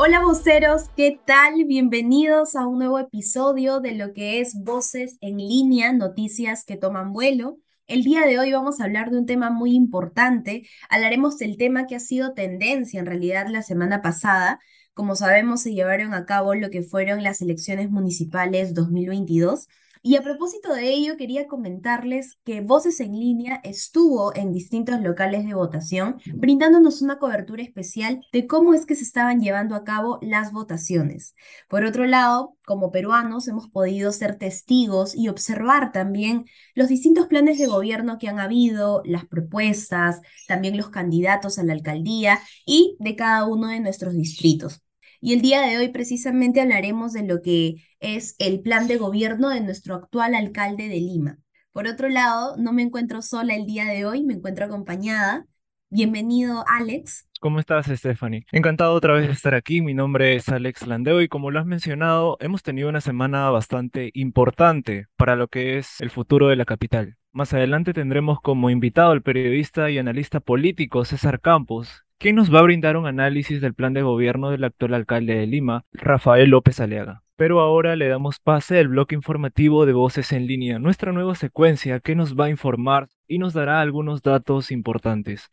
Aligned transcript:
Hola 0.00 0.20
voceros, 0.20 0.90
¿qué 0.96 1.18
tal? 1.26 1.64
Bienvenidos 1.64 2.54
a 2.54 2.68
un 2.68 2.78
nuevo 2.78 3.00
episodio 3.00 3.80
de 3.80 3.96
lo 3.96 4.12
que 4.12 4.38
es 4.38 4.54
Voces 4.62 5.18
en 5.20 5.38
línea, 5.38 5.92
noticias 5.92 6.64
que 6.64 6.76
toman 6.76 7.12
vuelo. 7.12 7.58
El 7.88 8.04
día 8.04 8.24
de 8.24 8.38
hoy 8.38 8.52
vamos 8.52 8.80
a 8.80 8.84
hablar 8.84 9.10
de 9.10 9.18
un 9.18 9.26
tema 9.26 9.50
muy 9.50 9.72
importante. 9.74 10.68
Hablaremos 10.88 11.36
del 11.38 11.56
tema 11.56 11.88
que 11.88 11.96
ha 11.96 12.00
sido 12.00 12.32
tendencia 12.32 13.00
en 13.00 13.06
realidad 13.06 13.46
la 13.48 13.62
semana 13.62 14.00
pasada. 14.00 14.60
Como 14.94 15.16
sabemos, 15.16 15.62
se 15.62 15.74
llevaron 15.74 16.14
a 16.14 16.26
cabo 16.26 16.54
lo 16.54 16.70
que 16.70 16.84
fueron 16.84 17.24
las 17.24 17.42
elecciones 17.42 17.90
municipales 17.90 18.74
2022. 18.74 19.66
Y 20.02 20.16
a 20.16 20.22
propósito 20.22 20.72
de 20.72 20.90
ello, 20.90 21.16
quería 21.16 21.46
comentarles 21.46 22.38
que 22.44 22.60
Voces 22.60 23.00
en 23.00 23.12
línea 23.12 23.60
estuvo 23.64 24.34
en 24.34 24.52
distintos 24.52 25.00
locales 25.00 25.46
de 25.46 25.54
votación, 25.54 26.20
brindándonos 26.34 27.02
una 27.02 27.18
cobertura 27.18 27.62
especial 27.62 28.20
de 28.32 28.46
cómo 28.46 28.74
es 28.74 28.86
que 28.86 28.94
se 28.94 29.04
estaban 29.04 29.40
llevando 29.40 29.74
a 29.74 29.84
cabo 29.84 30.18
las 30.22 30.52
votaciones. 30.52 31.34
Por 31.68 31.84
otro 31.84 32.06
lado, 32.06 32.56
como 32.66 32.92
peruanos, 32.92 33.48
hemos 33.48 33.68
podido 33.68 34.12
ser 34.12 34.36
testigos 34.36 35.14
y 35.14 35.28
observar 35.28 35.92
también 35.92 36.44
los 36.74 36.88
distintos 36.88 37.26
planes 37.26 37.58
de 37.58 37.66
gobierno 37.66 38.18
que 38.18 38.28
han 38.28 38.38
habido, 38.38 39.02
las 39.04 39.26
propuestas, 39.26 40.20
también 40.46 40.76
los 40.76 40.90
candidatos 40.90 41.58
a 41.58 41.64
la 41.64 41.72
alcaldía 41.72 42.38
y 42.66 42.96
de 43.00 43.16
cada 43.16 43.46
uno 43.46 43.68
de 43.68 43.80
nuestros 43.80 44.14
distritos. 44.14 44.82
Y 45.20 45.32
el 45.34 45.42
día 45.42 45.62
de 45.62 45.78
hoy 45.78 45.88
precisamente 45.88 46.60
hablaremos 46.60 47.12
de 47.12 47.26
lo 47.26 47.42
que 47.42 47.84
es 47.98 48.36
el 48.38 48.60
plan 48.60 48.86
de 48.86 48.98
gobierno 48.98 49.48
de 49.48 49.60
nuestro 49.60 49.96
actual 49.96 50.34
alcalde 50.34 50.88
de 50.88 51.00
Lima. 51.00 51.38
Por 51.72 51.86
otro 51.86 52.08
lado, 52.08 52.56
no 52.56 52.72
me 52.72 52.82
encuentro 52.82 53.20
sola 53.22 53.54
el 53.54 53.66
día 53.66 53.84
de 53.84 54.04
hoy, 54.06 54.22
me 54.22 54.34
encuentro 54.34 54.64
acompañada. 54.64 55.46
Bienvenido, 55.90 56.64
Alex. 56.68 57.28
¿Cómo 57.40 57.60
estás, 57.60 57.86
Stephanie? 57.86 58.46
Encantado 58.52 58.94
otra 58.94 59.14
vez 59.14 59.26
de 59.26 59.32
estar 59.32 59.54
aquí. 59.54 59.80
Mi 59.80 59.94
nombre 59.94 60.36
es 60.36 60.48
Alex 60.48 60.86
Landeo 60.86 61.20
y 61.22 61.28
como 61.28 61.50
lo 61.50 61.60
has 61.60 61.66
mencionado, 61.66 62.36
hemos 62.40 62.62
tenido 62.62 62.88
una 62.88 63.00
semana 63.00 63.48
bastante 63.50 64.10
importante 64.14 65.06
para 65.16 65.34
lo 65.34 65.48
que 65.48 65.78
es 65.78 66.00
el 66.00 66.10
futuro 66.10 66.48
de 66.48 66.56
la 66.56 66.64
capital. 66.64 67.16
Más 67.38 67.54
adelante 67.54 67.94
tendremos 67.94 68.40
como 68.40 68.68
invitado 68.68 69.12
al 69.12 69.22
periodista 69.22 69.90
y 69.90 69.98
analista 69.98 70.40
político 70.40 71.04
César 71.04 71.40
Campos, 71.40 72.02
quien 72.18 72.34
nos 72.34 72.52
va 72.52 72.58
a 72.58 72.62
brindar 72.62 72.96
un 72.96 73.06
análisis 73.06 73.60
del 73.60 73.74
plan 73.74 73.92
de 73.92 74.02
gobierno 74.02 74.50
del 74.50 74.64
actual 74.64 74.92
alcalde 74.92 75.36
de 75.36 75.46
Lima, 75.46 75.84
Rafael 75.92 76.50
López 76.50 76.80
Aliaga. 76.80 77.22
Pero 77.36 77.60
ahora 77.60 77.94
le 77.94 78.08
damos 78.08 78.40
pase 78.40 78.80
al 78.80 78.88
bloque 78.88 79.14
informativo 79.14 79.86
de 79.86 79.92
Voces 79.92 80.32
en 80.32 80.48
línea, 80.48 80.80
nuestra 80.80 81.12
nueva 81.12 81.36
secuencia 81.36 82.00
que 82.00 82.16
nos 82.16 82.34
va 82.34 82.46
a 82.46 82.50
informar 82.50 83.06
y 83.28 83.38
nos 83.38 83.52
dará 83.52 83.80
algunos 83.80 84.20
datos 84.22 84.72
importantes. 84.72 85.48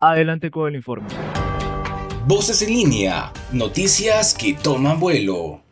Adelante 0.00 0.50
con 0.50 0.68
el 0.68 0.74
informe. 0.74 1.06
Voces 2.26 2.60
en 2.62 2.70
línea, 2.70 3.32
noticias 3.52 4.36
que 4.36 4.54
toman 4.54 4.98
vuelo. 4.98 5.62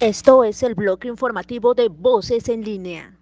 Esto 0.00 0.42
es 0.42 0.64
el 0.64 0.74
bloque 0.74 1.06
informativo 1.06 1.72
de 1.74 1.88
Voces 1.88 2.48
en 2.48 2.64
línea. 2.64 3.16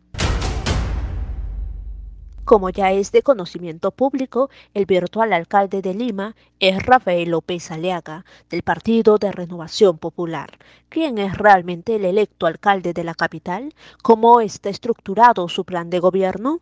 Como 2.44 2.70
ya 2.70 2.90
es 2.92 3.12
de 3.12 3.22
conocimiento 3.22 3.90
público, 3.90 4.48
el 4.72 4.86
virtual 4.86 5.34
alcalde 5.34 5.82
de 5.82 5.92
Lima 5.92 6.34
es 6.60 6.82
Rafael 6.84 7.28
López 7.28 7.70
Aliaga, 7.70 8.24
del 8.48 8.62
Partido 8.62 9.18
de 9.18 9.30
Renovación 9.30 9.98
Popular. 9.98 10.58
¿Quién 10.88 11.18
es 11.18 11.36
realmente 11.36 11.96
el 11.96 12.06
electo 12.06 12.46
alcalde 12.46 12.94
de 12.94 13.04
la 13.04 13.14
capital? 13.14 13.74
¿Cómo 14.02 14.40
está 14.40 14.70
estructurado 14.70 15.48
su 15.48 15.64
plan 15.64 15.90
de 15.90 16.00
gobierno? 16.00 16.60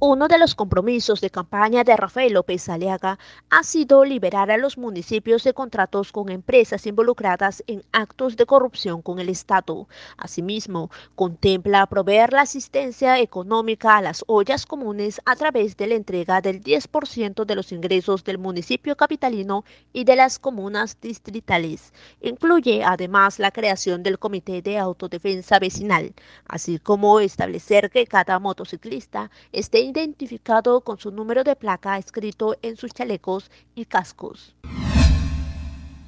Uno 0.00 0.28
de 0.28 0.38
los 0.38 0.54
compromisos 0.54 1.20
de 1.20 1.28
campaña 1.28 1.82
de 1.82 1.96
Rafael 1.96 2.34
López 2.34 2.68
Aliaga 2.68 3.18
ha 3.50 3.64
sido 3.64 4.04
liberar 4.04 4.48
a 4.48 4.56
los 4.56 4.78
municipios 4.78 5.42
de 5.42 5.54
contratos 5.54 6.12
con 6.12 6.28
empresas 6.28 6.86
involucradas 6.86 7.64
en 7.66 7.82
actos 7.90 8.36
de 8.36 8.46
corrupción 8.46 9.02
con 9.02 9.18
el 9.18 9.28
Estado. 9.28 9.88
Asimismo, 10.16 10.92
contempla 11.16 11.84
proveer 11.86 12.32
la 12.32 12.42
asistencia 12.42 13.18
económica 13.18 13.96
a 13.96 14.02
las 14.02 14.22
ollas 14.28 14.66
comunes 14.66 15.20
a 15.24 15.34
través 15.34 15.76
de 15.76 15.88
la 15.88 15.96
entrega 15.96 16.40
del 16.40 16.62
10% 16.62 17.44
de 17.44 17.56
los 17.56 17.72
ingresos 17.72 18.22
del 18.22 18.38
municipio 18.38 18.96
capitalino 18.96 19.64
y 19.92 20.04
de 20.04 20.14
las 20.14 20.38
comunas 20.38 21.00
distritales. 21.00 21.92
Incluye 22.20 22.84
además 22.84 23.40
la 23.40 23.50
creación 23.50 24.04
del 24.04 24.20
Comité 24.20 24.62
de 24.62 24.78
Autodefensa 24.78 25.58
Vecinal, 25.58 26.14
así 26.46 26.78
como 26.78 27.18
establecer 27.18 27.90
que 27.90 28.06
cada 28.06 28.38
motociclista 28.38 29.32
esté 29.50 29.87
identificado 29.88 30.82
con 30.82 30.98
su 30.98 31.10
número 31.10 31.44
de 31.44 31.56
placa 31.56 31.98
escrito 31.98 32.56
en 32.62 32.76
sus 32.76 32.92
chalecos 32.92 33.50
y 33.74 33.86
cascos. 33.86 34.54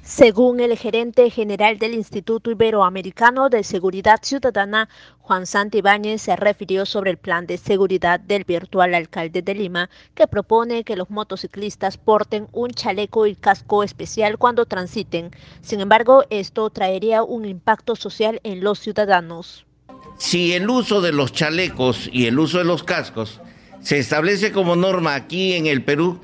Según 0.03 0.59
el 0.59 0.75
gerente 0.77 1.29
general 1.29 1.77
del 1.77 1.93
Instituto 1.93 2.49
Iberoamericano 2.49 3.49
de 3.49 3.63
Seguridad 3.63 4.19
Ciudadana, 4.23 4.89
Juan 5.19 5.45
Santibáñez 5.45 6.23
se 6.23 6.35
refirió 6.35 6.87
sobre 6.87 7.11
el 7.11 7.17
plan 7.17 7.45
de 7.45 7.57
seguridad 7.57 8.19
del 8.19 8.43
virtual 8.43 8.95
alcalde 8.95 9.43
de 9.43 9.53
Lima, 9.53 9.91
que 10.15 10.25
propone 10.25 10.83
que 10.83 10.95
los 10.95 11.11
motociclistas 11.11 11.97
porten 11.97 12.47
un 12.51 12.71
chaleco 12.71 13.27
y 13.27 13.35
casco 13.35 13.83
especial 13.83 14.39
cuando 14.39 14.65
transiten. 14.65 15.31
Sin 15.61 15.79
embargo, 15.81 16.23
esto 16.31 16.69
traería 16.71 17.21
un 17.21 17.45
impacto 17.45 17.95
social 17.95 18.41
en 18.43 18.63
los 18.63 18.79
ciudadanos. 18.79 19.67
Si 20.17 20.53
el 20.53 20.67
uso 20.69 21.01
de 21.01 21.13
los 21.13 21.31
chalecos 21.31 22.09
y 22.11 22.25
el 22.25 22.39
uso 22.39 22.57
de 22.57 22.65
los 22.65 22.83
cascos 22.83 23.39
se 23.81 23.99
establece 23.99 24.51
como 24.51 24.75
norma 24.75 25.15
aquí 25.15 25.53
en 25.53 25.65
el 25.65 25.83
Perú, 25.83 26.19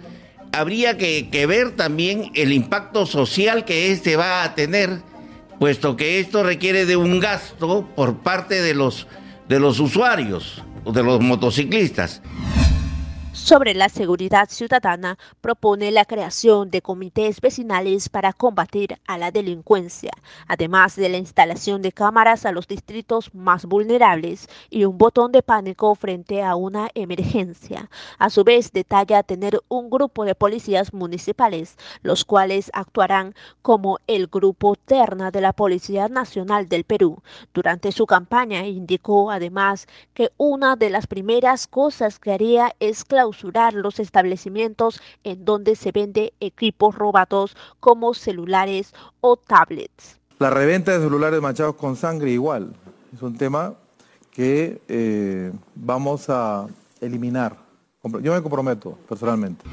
habría 0.51 0.97
que, 0.97 1.45
ver 1.47 1.71
también 1.71 2.31
el 2.33 2.51
impacto 2.51 3.05
social 3.05 3.65
que 3.65 3.91
este 3.91 4.15
va 4.15 4.43
a 4.43 4.55
tener, 4.55 5.01
puesto 5.59 5.95
que 5.95 6.19
esto 6.19 6.43
requiere 6.43 6.85
de 6.85 6.97
un 6.97 7.19
gasto 7.19 7.87
por 7.95 8.17
parte 8.17 8.61
de 8.61 8.73
los, 8.73 9.07
de 9.47 9.59
los 9.59 9.79
usuarios, 9.79 10.63
de 10.85 11.03
los 11.03 11.19
motociclistas. 11.19 12.21
Sobre 13.37 13.75
la 13.75 13.87
seguridad 13.87 14.49
ciudadana, 14.49 15.17
propone 15.39 15.91
la 15.91 16.03
creación 16.03 16.69
de 16.69 16.81
comités 16.81 17.39
vecinales 17.39 18.09
para 18.09 18.33
combatir 18.33 18.99
a 19.07 19.17
la 19.17 19.31
delincuencia, 19.31 20.11
además 20.47 20.97
de 20.97 21.07
la 21.07 21.17
instalación 21.17 21.81
de 21.81 21.93
cámaras 21.93 22.45
a 22.45 22.51
los 22.51 22.67
distritos 22.67 23.33
más 23.33 23.65
vulnerables 23.65 24.49
y 24.69 24.83
un 24.83 24.97
botón 24.97 25.31
de 25.31 25.43
pánico 25.43 25.95
frente 25.95 26.43
a 26.43 26.55
una 26.55 26.89
emergencia. 26.93 27.89
A 28.17 28.29
su 28.29 28.43
vez, 28.43 28.73
detalla 28.73 29.23
tener 29.23 29.61
un 29.69 29.89
grupo 29.89 30.25
de 30.25 30.35
policías 30.35 30.93
municipales, 30.93 31.77
los 32.01 32.25
cuales 32.25 32.69
actuarán 32.73 33.33
como 33.61 33.99
el 34.07 34.27
grupo 34.27 34.75
terna 34.75 35.31
de 35.31 35.41
la 35.41 35.53
Policía 35.53 36.09
Nacional 36.09 36.67
del 36.67 36.83
Perú. 36.83 37.21
Durante 37.53 37.93
su 37.93 38.07
campaña 38.07 38.65
indicó 38.65 39.31
además 39.31 39.87
que 40.13 40.31
una 40.37 40.75
de 40.75 40.89
las 40.89 41.07
primeras 41.07 41.67
cosas 41.67 42.19
que 42.19 42.33
haría 42.33 42.75
es 42.79 43.05
clausurar 43.27 43.73
los 43.73 43.99
establecimientos 43.99 45.01
en 45.23 45.43
donde 45.43 45.75
se 45.75 45.91
vende 45.91 46.33
equipos 46.39 46.95
robados 46.95 47.57
como 47.81 48.13
celulares 48.13 48.93
o 49.19 49.35
tablets. 49.35 50.17
La 50.39 50.49
reventa 50.49 50.93
de 50.93 51.03
celulares 51.03 51.41
manchados 51.41 51.75
con 51.75 51.97
sangre 51.97 52.31
igual. 52.31 52.73
Es 53.13 53.21
un 53.21 53.37
tema 53.37 53.73
que 54.31 54.81
eh, 54.87 55.51
vamos 55.75 56.29
a 56.29 56.67
eliminar. 57.01 57.57
Yo 58.21 58.33
me 58.33 58.41
comprometo 58.41 58.97
personalmente. 59.09 59.65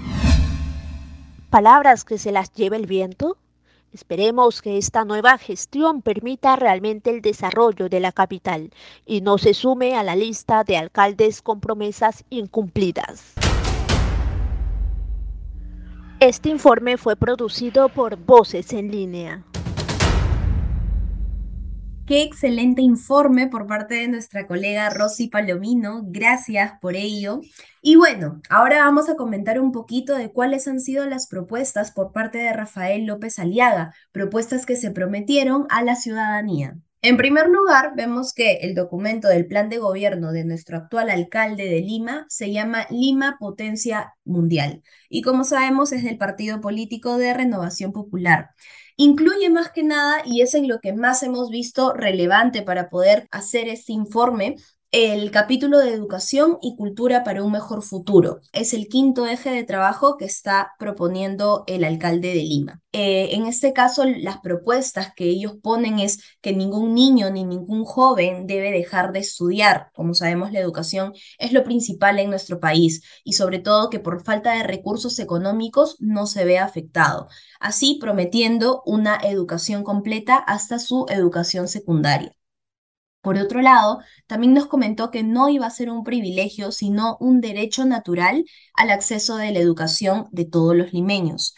Palabras 1.50 2.04
que 2.04 2.18
se 2.18 2.32
las 2.32 2.52
lleva 2.52 2.76
el 2.76 2.86
viento. 2.86 3.36
Esperemos 3.92 4.60
que 4.62 4.76
esta 4.78 5.04
nueva 5.04 5.38
gestión 5.38 6.02
permita 6.02 6.56
realmente 6.56 7.10
el 7.10 7.22
desarrollo 7.22 7.88
de 7.88 8.00
la 8.00 8.10
capital 8.10 8.70
y 9.06 9.20
no 9.20 9.38
se 9.38 9.54
sume 9.54 9.94
a 9.96 10.02
la 10.02 10.16
lista 10.16 10.64
de 10.64 10.76
alcaldes 10.76 11.42
con 11.42 11.60
promesas 11.60 12.24
incumplidas. 12.28 13.34
Este 16.26 16.48
informe 16.48 16.96
fue 16.96 17.16
producido 17.16 17.90
por 17.90 18.16
Voces 18.16 18.72
en 18.72 18.90
línea. 18.90 19.44
Qué 22.06 22.22
excelente 22.22 22.80
informe 22.80 23.48
por 23.48 23.66
parte 23.66 23.96
de 23.96 24.08
nuestra 24.08 24.46
colega 24.46 24.88
Rosy 24.88 25.28
Palomino. 25.28 26.00
Gracias 26.06 26.78
por 26.80 26.96
ello. 26.96 27.42
Y 27.82 27.96
bueno, 27.96 28.40
ahora 28.48 28.78
vamos 28.86 29.10
a 29.10 29.16
comentar 29.16 29.60
un 29.60 29.70
poquito 29.70 30.16
de 30.16 30.32
cuáles 30.32 30.66
han 30.66 30.80
sido 30.80 31.04
las 31.04 31.26
propuestas 31.26 31.92
por 31.92 32.12
parte 32.12 32.38
de 32.38 32.54
Rafael 32.54 33.04
López 33.04 33.38
Aliaga, 33.38 33.92
propuestas 34.10 34.64
que 34.64 34.76
se 34.76 34.92
prometieron 34.92 35.66
a 35.68 35.82
la 35.82 35.94
ciudadanía. 35.94 36.78
En 37.04 37.18
primer 37.18 37.48
lugar, 37.50 37.92
vemos 37.94 38.32
que 38.32 38.60
el 38.62 38.74
documento 38.74 39.28
del 39.28 39.46
plan 39.46 39.68
de 39.68 39.76
gobierno 39.76 40.32
de 40.32 40.42
nuestro 40.42 40.78
actual 40.78 41.10
alcalde 41.10 41.66
de 41.66 41.82
Lima 41.82 42.24
se 42.30 42.50
llama 42.50 42.86
Lima 42.88 43.36
Potencia 43.38 44.14
Mundial 44.24 44.82
y 45.10 45.20
como 45.20 45.44
sabemos 45.44 45.92
es 45.92 46.02
del 46.02 46.16
partido 46.16 46.62
político 46.62 47.18
de 47.18 47.34
Renovación 47.34 47.92
Popular. 47.92 48.52
Incluye 48.96 49.50
más 49.50 49.70
que 49.70 49.82
nada, 49.82 50.22
y 50.24 50.40
es 50.40 50.54
en 50.54 50.66
lo 50.66 50.80
que 50.80 50.94
más 50.94 51.22
hemos 51.22 51.50
visto 51.50 51.92
relevante 51.92 52.62
para 52.62 52.88
poder 52.88 53.28
hacer 53.32 53.68
este 53.68 53.92
informe, 53.92 54.56
el 54.94 55.32
capítulo 55.32 55.80
de 55.80 55.92
educación 55.92 56.58
y 56.62 56.76
cultura 56.76 57.24
para 57.24 57.42
un 57.42 57.50
mejor 57.50 57.82
futuro. 57.82 58.38
Es 58.52 58.74
el 58.74 58.86
quinto 58.86 59.26
eje 59.26 59.50
de 59.50 59.64
trabajo 59.64 60.16
que 60.16 60.24
está 60.24 60.70
proponiendo 60.78 61.64
el 61.66 61.82
alcalde 61.82 62.28
de 62.28 62.44
Lima. 62.44 62.80
Eh, 62.92 63.30
en 63.32 63.46
este 63.46 63.72
caso, 63.72 64.04
las 64.04 64.38
propuestas 64.38 65.12
que 65.16 65.24
ellos 65.24 65.54
ponen 65.60 65.98
es 65.98 66.20
que 66.40 66.52
ningún 66.52 66.94
niño 66.94 67.28
ni 67.30 67.42
ningún 67.42 67.84
joven 67.84 68.46
debe 68.46 68.70
dejar 68.70 69.10
de 69.10 69.18
estudiar. 69.18 69.88
Como 69.96 70.14
sabemos, 70.14 70.52
la 70.52 70.60
educación 70.60 71.12
es 71.40 71.52
lo 71.52 71.64
principal 71.64 72.20
en 72.20 72.30
nuestro 72.30 72.60
país 72.60 73.02
y 73.24 73.32
sobre 73.32 73.58
todo 73.58 73.90
que 73.90 73.98
por 73.98 74.22
falta 74.22 74.52
de 74.52 74.62
recursos 74.62 75.18
económicos 75.18 75.96
no 75.98 76.28
se 76.28 76.44
vea 76.44 76.64
afectado. 76.64 77.26
Así 77.58 77.98
prometiendo 78.00 78.80
una 78.86 79.16
educación 79.16 79.82
completa 79.82 80.36
hasta 80.36 80.78
su 80.78 81.06
educación 81.08 81.66
secundaria. 81.66 82.36
Por 83.24 83.38
otro 83.38 83.62
lado, 83.62 84.00
también 84.26 84.52
nos 84.52 84.66
comentó 84.66 85.10
que 85.10 85.22
no 85.22 85.48
iba 85.48 85.66
a 85.66 85.70
ser 85.70 85.88
un 85.88 86.04
privilegio, 86.04 86.70
sino 86.72 87.16
un 87.20 87.40
derecho 87.40 87.86
natural 87.86 88.44
al 88.74 88.90
acceso 88.90 89.36
de 89.36 89.50
la 89.50 89.60
educación 89.60 90.26
de 90.30 90.44
todos 90.44 90.76
los 90.76 90.92
limeños, 90.92 91.54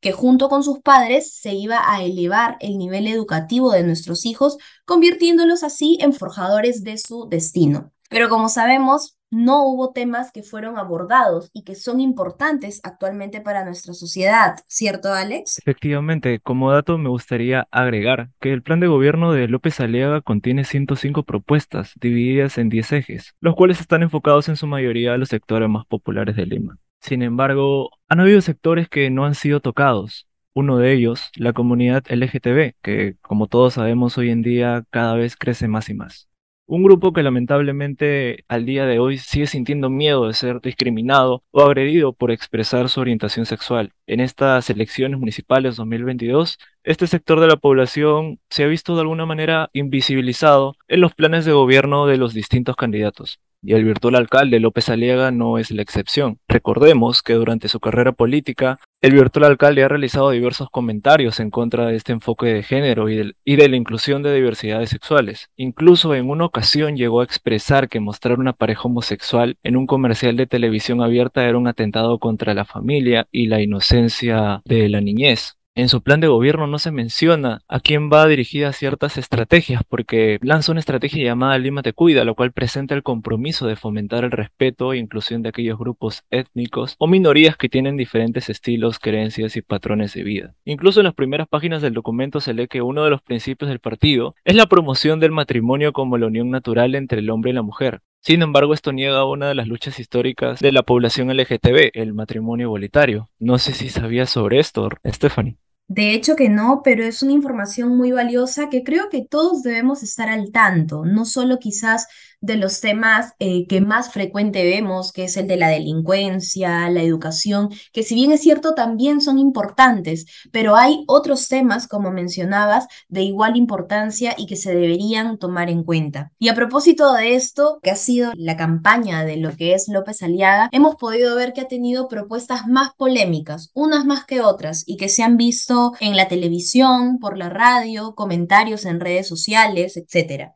que 0.00 0.12
junto 0.12 0.50
con 0.50 0.62
sus 0.62 0.80
padres 0.80 1.32
se 1.32 1.54
iba 1.54 1.90
a 1.90 2.04
elevar 2.04 2.58
el 2.60 2.76
nivel 2.76 3.06
educativo 3.06 3.72
de 3.72 3.82
nuestros 3.82 4.26
hijos, 4.26 4.58
convirtiéndolos 4.84 5.62
así 5.62 5.96
en 6.02 6.12
forjadores 6.12 6.84
de 6.84 6.98
su 6.98 7.26
destino. 7.30 7.92
Pero 8.10 8.28
como 8.28 8.50
sabemos, 8.50 9.15
no 9.30 9.66
hubo 9.66 9.92
temas 9.92 10.32
que 10.32 10.42
fueron 10.42 10.78
abordados 10.78 11.50
y 11.52 11.64
que 11.64 11.74
son 11.74 12.00
importantes 12.00 12.80
actualmente 12.84 13.40
para 13.40 13.64
nuestra 13.64 13.94
sociedad, 13.94 14.56
¿cierto, 14.66 15.12
Alex? 15.12 15.58
Efectivamente, 15.58 16.40
como 16.40 16.70
dato 16.70 16.98
me 16.98 17.08
gustaría 17.08 17.66
agregar 17.70 18.30
que 18.40 18.52
el 18.52 18.62
plan 18.62 18.80
de 18.80 18.86
gobierno 18.86 19.32
de 19.32 19.48
López 19.48 19.80
Aliaga 19.80 20.20
contiene 20.20 20.64
105 20.64 21.24
propuestas 21.24 21.92
divididas 22.00 22.58
en 22.58 22.68
10 22.68 22.92
ejes, 22.92 23.34
los 23.40 23.54
cuales 23.54 23.80
están 23.80 24.02
enfocados 24.02 24.48
en 24.48 24.56
su 24.56 24.66
mayoría 24.66 25.14
a 25.14 25.18
los 25.18 25.28
sectores 25.28 25.68
más 25.68 25.86
populares 25.86 26.36
de 26.36 26.46
Lima. 26.46 26.78
Sin 27.00 27.22
embargo, 27.22 27.90
han 28.08 28.20
habido 28.20 28.40
sectores 28.40 28.88
que 28.88 29.10
no 29.10 29.24
han 29.24 29.34
sido 29.34 29.60
tocados. 29.60 30.26
Uno 30.54 30.78
de 30.78 30.92
ellos, 30.92 31.30
la 31.36 31.52
comunidad 31.52 32.04
LGTB, 32.08 32.74
que 32.82 33.16
como 33.20 33.46
todos 33.46 33.74
sabemos 33.74 34.16
hoy 34.16 34.30
en 34.30 34.42
día 34.42 34.84
cada 34.90 35.14
vez 35.14 35.36
crece 35.36 35.68
más 35.68 35.88
y 35.90 35.94
más. 35.94 36.28
Un 36.68 36.82
grupo 36.82 37.12
que 37.12 37.22
lamentablemente 37.22 38.44
al 38.48 38.66
día 38.66 38.86
de 38.86 38.98
hoy 38.98 39.18
sigue 39.18 39.46
sintiendo 39.46 39.88
miedo 39.88 40.26
de 40.26 40.34
ser 40.34 40.60
discriminado 40.60 41.44
o 41.52 41.62
agredido 41.62 42.12
por 42.12 42.32
expresar 42.32 42.88
su 42.88 43.00
orientación 43.00 43.46
sexual. 43.46 43.92
En 44.08 44.18
estas 44.18 44.68
elecciones 44.68 45.20
municipales 45.20 45.76
2022, 45.76 46.58
este 46.82 47.06
sector 47.06 47.38
de 47.38 47.46
la 47.46 47.56
población 47.56 48.40
se 48.50 48.64
ha 48.64 48.66
visto 48.66 48.96
de 48.96 49.02
alguna 49.02 49.26
manera 49.26 49.70
invisibilizado 49.74 50.74
en 50.88 51.02
los 51.02 51.14
planes 51.14 51.44
de 51.44 51.52
gobierno 51.52 52.06
de 52.06 52.16
los 52.16 52.34
distintos 52.34 52.74
candidatos 52.74 53.38
y 53.66 53.74
el 53.74 53.84
virtual 53.84 54.14
alcalde 54.14 54.60
López 54.60 54.88
Aliaga 54.88 55.32
no 55.32 55.58
es 55.58 55.72
la 55.72 55.82
excepción. 55.82 56.38
Recordemos 56.46 57.20
que 57.20 57.34
durante 57.34 57.68
su 57.68 57.80
carrera 57.80 58.12
política, 58.12 58.78
el 59.02 59.12
virtual 59.12 59.44
alcalde 59.44 59.82
ha 59.82 59.88
realizado 59.88 60.30
diversos 60.30 60.70
comentarios 60.70 61.40
en 61.40 61.50
contra 61.50 61.86
de 61.86 61.96
este 61.96 62.12
enfoque 62.12 62.46
de 62.46 62.62
género 62.62 63.10
y 63.10 63.32
y 63.44 63.56
de 63.56 63.68
la 63.68 63.76
inclusión 63.76 64.22
de 64.22 64.32
diversidades 64.32 64.90
sexuales. 64.90 65.48
Incluso 65.56 66.14
en 66.14 66.30
una 66.30 66.44
ocasión 66.44 66.96
llegó 66.96 67.20
a 67.20 67.24
expresar 67.24 67.88
que 67.88 67.98
mostrar 67.98 68.38
una 68.38 68.52
pareja 68.52 68.82
homosexual 68.84 69.56
en 69.64 69.76
un 69.76 69.86
comercial 69.86 70.36
de 70.36 70.46
televisión 70.46 71.02
abierta 71.02 71.44
era 71.44 71.58
un 71.58 71.66
atentado 71.66 72.18
contra 72.20 72.54
la 72.54 72.64
familia 72.64 73.26
y 73.32 73.46
la 73.48 73.60
inocencia 73.60 74.62
de 74.64 74.88
la 74.88 75.00
niñez 75.00 75.55
en 75.76 75.90
su 75.90 76.00
plan 76.00 76.20
de 76.20 76.26
gobierno 76.26 76.66
no 76.66 76.78
se 76.78 76.90
menciona 76.90 77.60
a 77.68 77.80
quién 77.80 78.10
va 78.10 78.26
dirigida 78.26 78.72
ciertas 78.72 79.18
estrategias, 79.18 79.82
porque 79.86 80.38
lanza 80.40 80.72
una 80.72 80.80
estrategia 80.80 81.22
llamada 81.22 81.58
Lima 81.58 81.82
te 81.82 81.92
cuida, 81.92 82.24
lo 82.24 82.34
cual 82.34 82.50
presenta 82.50 82.94
el 82.94 83.02
compromiso 83.02 83.66
de 83.66 83.76
fomentar 83.76 84.24
el 84.24 84.30
respeto 84.30 84.94
e 84.94 84.96
inclusión 84.96 85.42
de 85.42 85.50
aquellos 85.50 85.78
grupos 85.78 86.24
étnicos 86.30 86.96
o 86.98 87.06
minorías 87.06 87.58
que 87.58 87.68
tienen 87.68 87.98
diferentes 87.98 88.48
estilos, 88.48 88.98
creencias 88.98 89.54
y 89.56 89.60
patrones 89.60 90.14
de 90.14 90.22
vida. 90.22 90.54
Incluso 90.64 91.00
en 91.00 91.04
las 91.04 91.14
primeras 91.14 91.46
páginas 91.46 91.82
del 91.82 91.92
documento 91.92 92.40
se 92.40 92.54
lee 92.54 92.68
que 92.68 92.80
uno 92.80 93.04
de 93.04 93.10
los 93.10 93.20
principios 93.20 93.68
del 93.68 93.78
partido 93.78 94.34
es 94.46 94.56
la 94.56 94.66
promoción 94.66 95.20
del 95.20 95.32
matrimonio 95.32 95.92
como 95.92 96.16
la 96.16 96.28
unión 96.28 96.50
natural 96.50 96.94
entre 96.94 97.18
el 97.18 97.28
hombre 97.28 97.50
y 97.50 97.54
la 97.54 97.62
mujer, 97.62 98.00
sin 98.26 98.42
embargo, 98.42 98.74
esto 98.74 98.92
niega 98.92 99.24
una 99.24 99.46
de 99.46 99.54
las 99.54 99.68
luchas 99.68 100.00
históricas 100.00 100.58
de 100.58 100.72
la 100.72 100.82
población 100.82 101.28
LGTB, 101.28 101.90
el 101.92 102.12
matrimonio 102.12 102.66
igualitario. 102.66 103.28
No 103.38 103.58
sé 103.58 103.72
si 103.72 103.88
sabías 103.88 104.30
sobre 104.30 104.58
esto, 104.58 104.88
Stephanie. 105.04 105.58
De 105.88 106.14
hecho 106.14 106.34
que 106.34 106.48
no, 106.48 106.82
pero 106.82 107.04
es 107.04 107.22
una 107.22 107.32
información 107.32 107.96
muy 107.96 108.10
valiosa 108.10 108.68
que 108.68 108.82
creo 108.82 109.08
que 109.08 109.24
todos 109.24 109.62
debemos 109.62 110.02
estar 110.02 110.28
al 110.28 110.50
tanto, 110.50 111.04
no 111.04 111.24
solo 111.24 111.58
quizás 111.60 112.06
de 112.40 112.56
los 112.56 112.80
temas 112.80 113.32
eh, 113.38 113.66
que 113.66 113.80
más 113.80 114.12
frecuente 114.12 114.64
vemos, 114.64 115.12
que 115.12 115.24
es 115.24 115.36
el 115.36 115.46
de 115.46 115.56
la 115.56 115.68
delincuencia, 115.68 116.88
la 116.90 117.02
educación, 117.02 117.70
que 117.92 118.02
si 118.02 118.14
bien 118.14 118.32
es 118.32 118.40
cierto 118.40 118.74
también 118.74 119.20
son 119.20 119.38
importantes, 119.38 120.26
pero 120.52 120.76
hay 120.76 121.04
otros 121.06 121.48
temas, 121.48 121.88
como 121.88 122.10
mencionabas, 122.10 122.86
de 123.08 123.22
igual 123.22 123.56
importancia 123.56 124.34
y 124.36 124.46
que 124.46 124.56
se 124.56 124.74
deberían 124.74 125.38
tomar 125.38 125.70
en 125.70 125.84
cuenta. 125.84 126.32
Y 126.38 126.48
a 126.48 126.54
propósito 126.54 127.12
de 127.12 127.34
esto, 127.34 127.80
que 127.82 127.90
ha 127.90 127.96
sido 127.96 128.32
la 128.34 128.56
campaña 128.56 129.24
de 129.24 129.36
lo 129.36 129.56
que 129.56 129.74
es 129.74 129.88
López 129.88 130.22
Aliaga, 130.22 130.68
hemos 130.72 130.96
podido 130.96 131.34
ver 131.36 131.52
que 131.52 131.62
ha 131.62 131.68
tenido 131.68 132.08
propuestas 132.08 132.66
más 132.66 132.90
polémicas, 132.96 133.70
unas 133.74 134.04
más 134.04 134.24
que 134.24 134.40
otras, 134.40 134.84
y 134.86 134.96
que 134.96 135.08
se 135.08 135.22
han 135.22 135.36
visto 135.36 135.92
en 136.00 136.16
la 136.16 136.28
televisión, 136.28 137.18
por 137.18 137.38
la 137.38 137.48
radio, 137.48 138.14
comentarios 138.14 138.84
en 138.84 139.00
redes 139.00 139.26
sociales, 139.26 139.96
etc. 139.96 140.52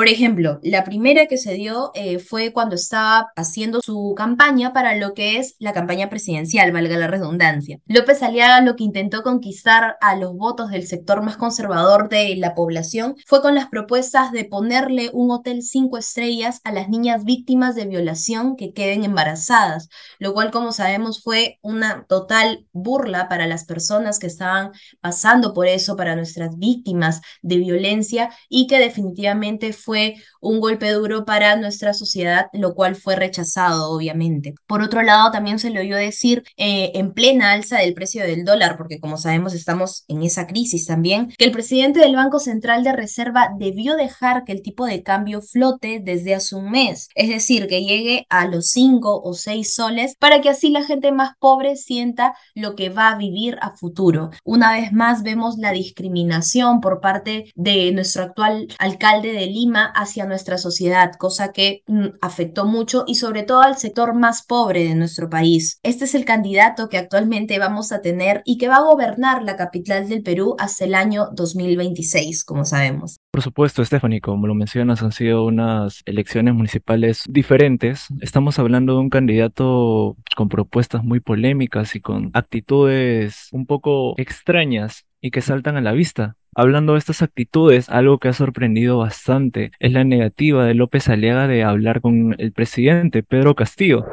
Por 0.00 0.08
ejemplo, 0.08 0.60
la 0.62 0.82
primera 0.82 1.26
que 1.26 1.36
se 1.36 1.52
dio 1.52 1.90
eh, 1.92 2.20
fue 2.20 2.54
cuando 2.54 2.74
estaba 2.74 3.32
haciendo 3.36 3.82
su 3.82 4.14
campaña 4.16 4.72
para 4.72 4.96
lo 4.96 5.12
que 5.12 5.36
es 5.36 5.56
la 5.58 5.74
campaña 5.74 6.08
presidencial, 6.08 6.72
valga 6.72 6.96
la 6.96 7.06
redundancia. 7.06 7.80
López 7.84 8.22
Aliaga 8.22 8.62
lo 8.62 8.76
que 8.76 8.84
intentó 8.84 9.22
conquistar 9.22 9.98
a 10.00 10.16
los 10.16 10.34
votos 10.34 10.70
del 10.70 10.86
sector 10.86 11.20
más 11.20 11.36
conservador 11.36 12.08
de 12.08 12.34
la 12.36 12.54
población 12.54 13.14
fue 13.26 13.42
con 13.42 13.54
las 13.54 13.68
propuestas 13.68 14.32
de 14.32 14.46
ponerle 14.46 15.10
un 15.12 15.30
hotel 15.32 15.62
cinco 15.62 15.98
estrellas 15.98 16.62
a 16.64 16.72
las 16.72 16.88
niñas 16.88 17.24
víctimas 17.24 17.74
de 17.74 17.84
violación 17.84 18.56
que 18.56 18.72
queden 18.72 19.04
embarazadas, 19.04 19.90
lo 20.18 20.32
cual 20.32 20.50
como 20.50 20.72
sabemos 20.72 21.22
fue 21.22 21.58
una 21.60 22.06
total 22.08 22.66
burla 22.72 23.28
para 23.28 23.46
las 23.46 23.66
personas 23.66 24.18
que 24.18 24.28
estaban 24.28 24.70
pasando 25.02 25.52
por 25.52 25.66
eso, 25.66 25.94
para 25.94 26.16
nuestras 26.16 26.56
víctimas 26.56 27.20
de 27.42 27.58
violencia 27.58 28.30
y 28.48 28.66
que 28.66 28.78
definitivamente 28.78 29.74
fue 29.74 29.89
fue 29.90 30.14
un 30.40 30.60
golpe 30.60 30.90
duro 30.90 31.24
para 31.24 31.56
nuestra 31.56 31.94
sociedad, 31.94 32.46
lo 32.52 32.74
cual 32.74 32.96
fue 32.96 33.16
rechazado, 33.16 33.90
obviamente. 33.90 34.54
Por 34.66 34.82
otro 34.82 35.02
lado, 35.02 35.30
también 35.30 35.58
se 35.58 35.70
le 35.70 35.80
oyó 35.80 35.96
decir 35.96 36.44
eh, 36.56 36.92
en 36.94 37.12
plena 37.12 37.52
alza 37.52 37.78
del 37.78 37.94
precio 37.94 38.22
del 38.22 38.44
dólar, 38.44 38.76
porque 38.76 39.00
como 39.00 39.16
sabemos 39.16 39.54
estamos 39.54 40.04
en 40.08 40.22
esa 40.22 40.46
crisis 40.46 40.86
también, 40.86 41.32
que 41.38 41.44
el 41.44 41.52
presidente 41.52 42.00
del 42.00 42.16
Banco 42.16 42.38
Central 42.38 42.84
de 42.84 42.92
Reserva 42.92 43.50
debió 43.58 43.96
dejar 43.96 44.44
que 44.44 44.52
el 44.52 44.62
tipo 44.62 44.86
de 44.86 45.02
cambio 45.02 45.42
flote 45.42 46.00
desde 46.02 46.34
hace 46.34 46.56
un 46.56 46.70
mes, 46.70 47.08
es 47.14 47.28
decir, 47.28 47.66
que 47.66 47.84
llegue 47.84 48.26
a 48.28 48.46
los 48.46 48.68
5 48.68 49.22
o 49.22 49.34
6 49.34 49.74
soles 49.74 50.14
para 50.18 50.40
que 50.40 50.48
así 50.48 50.70
la 50.70 50.84
gente 50.84 51.12
más 51.12 51.36
pobre 51.38 51.76
sienta 51.76 52.34
lo 52.54 52.74
que 52.74 52.90
va 52.90 53.10
a 53.10 53.16
vivir 53.16 53.58
a 53.60 53.70
futuro. 53.76 54.30
Una 54.44 54.72
vez 54.72 54.92
más 54.92 55.22
vemos 55.22 55.58
la 55.58 55.72
discriminación 55.72 56.80
por 56.80 57.00
parte 57.00 57.52
de 57.54 57.92
nuestro 57.92 58.24
actual 58.24 58.68
alcalde 58.78 59.32
de 59.32 59.46
Lima 59.46 59.92
hacia 59.94 60.26
nuestra 60.30 60.56
sociedad, 60.56 61.12
cosa 61.18 61.52
que 61.52 61.82
mm, 61.86 62.06
afectó 62.22 62.64
mucho 62.64 63.04
y 63.06 63.16
sobre 63.16 63.42
todo 63.42 63.60
al 63.60 63.76
sector 63.76 64.14
más 64.14 64.46
pobre 64.46 64.84
de 64.84 64.94
nuestro 64.94 65.28
país. 65.28 65.78
Este 65.82 66.06
es 66.06 66.14
el 66.14 66.24
candidato 66.24 66.88
que 66.88 66.96
actualmente 66.96 67.58
vamos 67.58 67.92
a 67.92 68.00
tener 68.00 68.40
y 68.46 68.56
que 68.56 68.68
va 68.68 68.76
a 68.76 68.82
gobernar 68.82 69.42
la 69.42 69.56
capital 69.56 70.08
del 70.08 70.22
Perú 70.22 70.56
hasta 70.58 70.86
el 70.86 70.94
año 70.94 71.28
2026, 71.32 72.44
como 72.44 72.64
sabemos. 72.64 73.18
Por 73.30 73.42
supuesto, 73.42 73.84
Stephanie, 73.84 74.20
como 74.20 74.46
lo 74.46 74.54
mencionas, 74.54 75.02
han 75.02 75.12
sido 75.12 75.44
unas 75.44 76.02
elecciones 76.06 76.54
municipales 76.54 77.24
diferentes. 77.28 78.06
Estamos 78.20 78.58
hablando 78.58 78.94
de 78.94 79.00
un 79.00 79.10
candidato 79.10 80.16
con 80.36 80.48
propuestas 80.48 81.04
muy 81.04 81.20
polémicas 81.20 81.94
y 81.94 82.00
con 82.00 82.30
actitudes 82.32 83.48
un 83.52 83.66
poco 83.66 84.14
extrañas 84.16 85.04
y 85.20 85.30
que 85.30 85.40
saltan 85.40 85.76
a 85.76 85.80
la 85.80 85.92
vista. 85.92 86.36
Hablando 86.54 86.94
de 86.94 86.98
estas 86.98 87.22
actitudes, 87.22 87.88
algo 87.88 88.18
que 88.18 88.28
ha 88.28 88.32
sorprendido 88.32 88.98
bastante 88.98 89.70
es 89.78 89.92
la 89.92 90.04
negativa 90.04 90.64
de 90.64 90.74
López 90.74 91.08
Aliaga 91.08 91.46
de 91.46 91.62
hablar 91.62 92.00
con 92.00 92.34
el 92.38 92.52
presidente 92.52 93.22
Pedro 93.22 93.54
Castillo. 93.54 94.04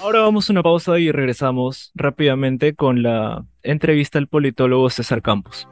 Ahora 0.00 0.20
vamos 0.20 0.48
a 0.48 0.52
una 0.52 0.62
pausa 0.62 0.98
y 0.98 1.10
regresamos 1.10 1.90
rápidamente 1.94 2.74
con 2.74 3.02
la 3.02 3.44
entrevista 3.62 4.18
al 4.18 4.28
politólogo 4.28 4.90
César 4.90 5.22
Campos. 5.22 5.66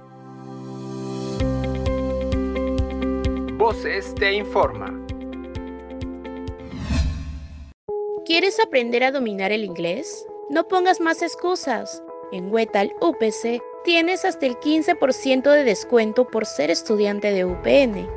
Voces 3.56 4.14
te 4.16 4.32
informa. 4.32 4.98
¿Quieres 8.24 8.58
aprender 8.58 9.04
a 9.04 9.12
dominar 9.12 9.52
el 9.52 9.64
inglés? 9.64 10.26
No 10.50 10.66
pongas 10.66 11.00
más 11.00 11.22
excusas. 11.22 12.02
En 12.32 12.50
Wetal 12.50 12.90
UPC 13.00 13.60
tienes 13.84 14.24
hasta 14.24 14.46
el 14.46 14.56
15% 14.58 15.50
de 15.50 15.64
descuento 15.64 16.26
por 16.26 16.46
ser 16.46 16.70
estudiante 16.70 17.32
de 17.32 17.44
UPN. 17.44 18.08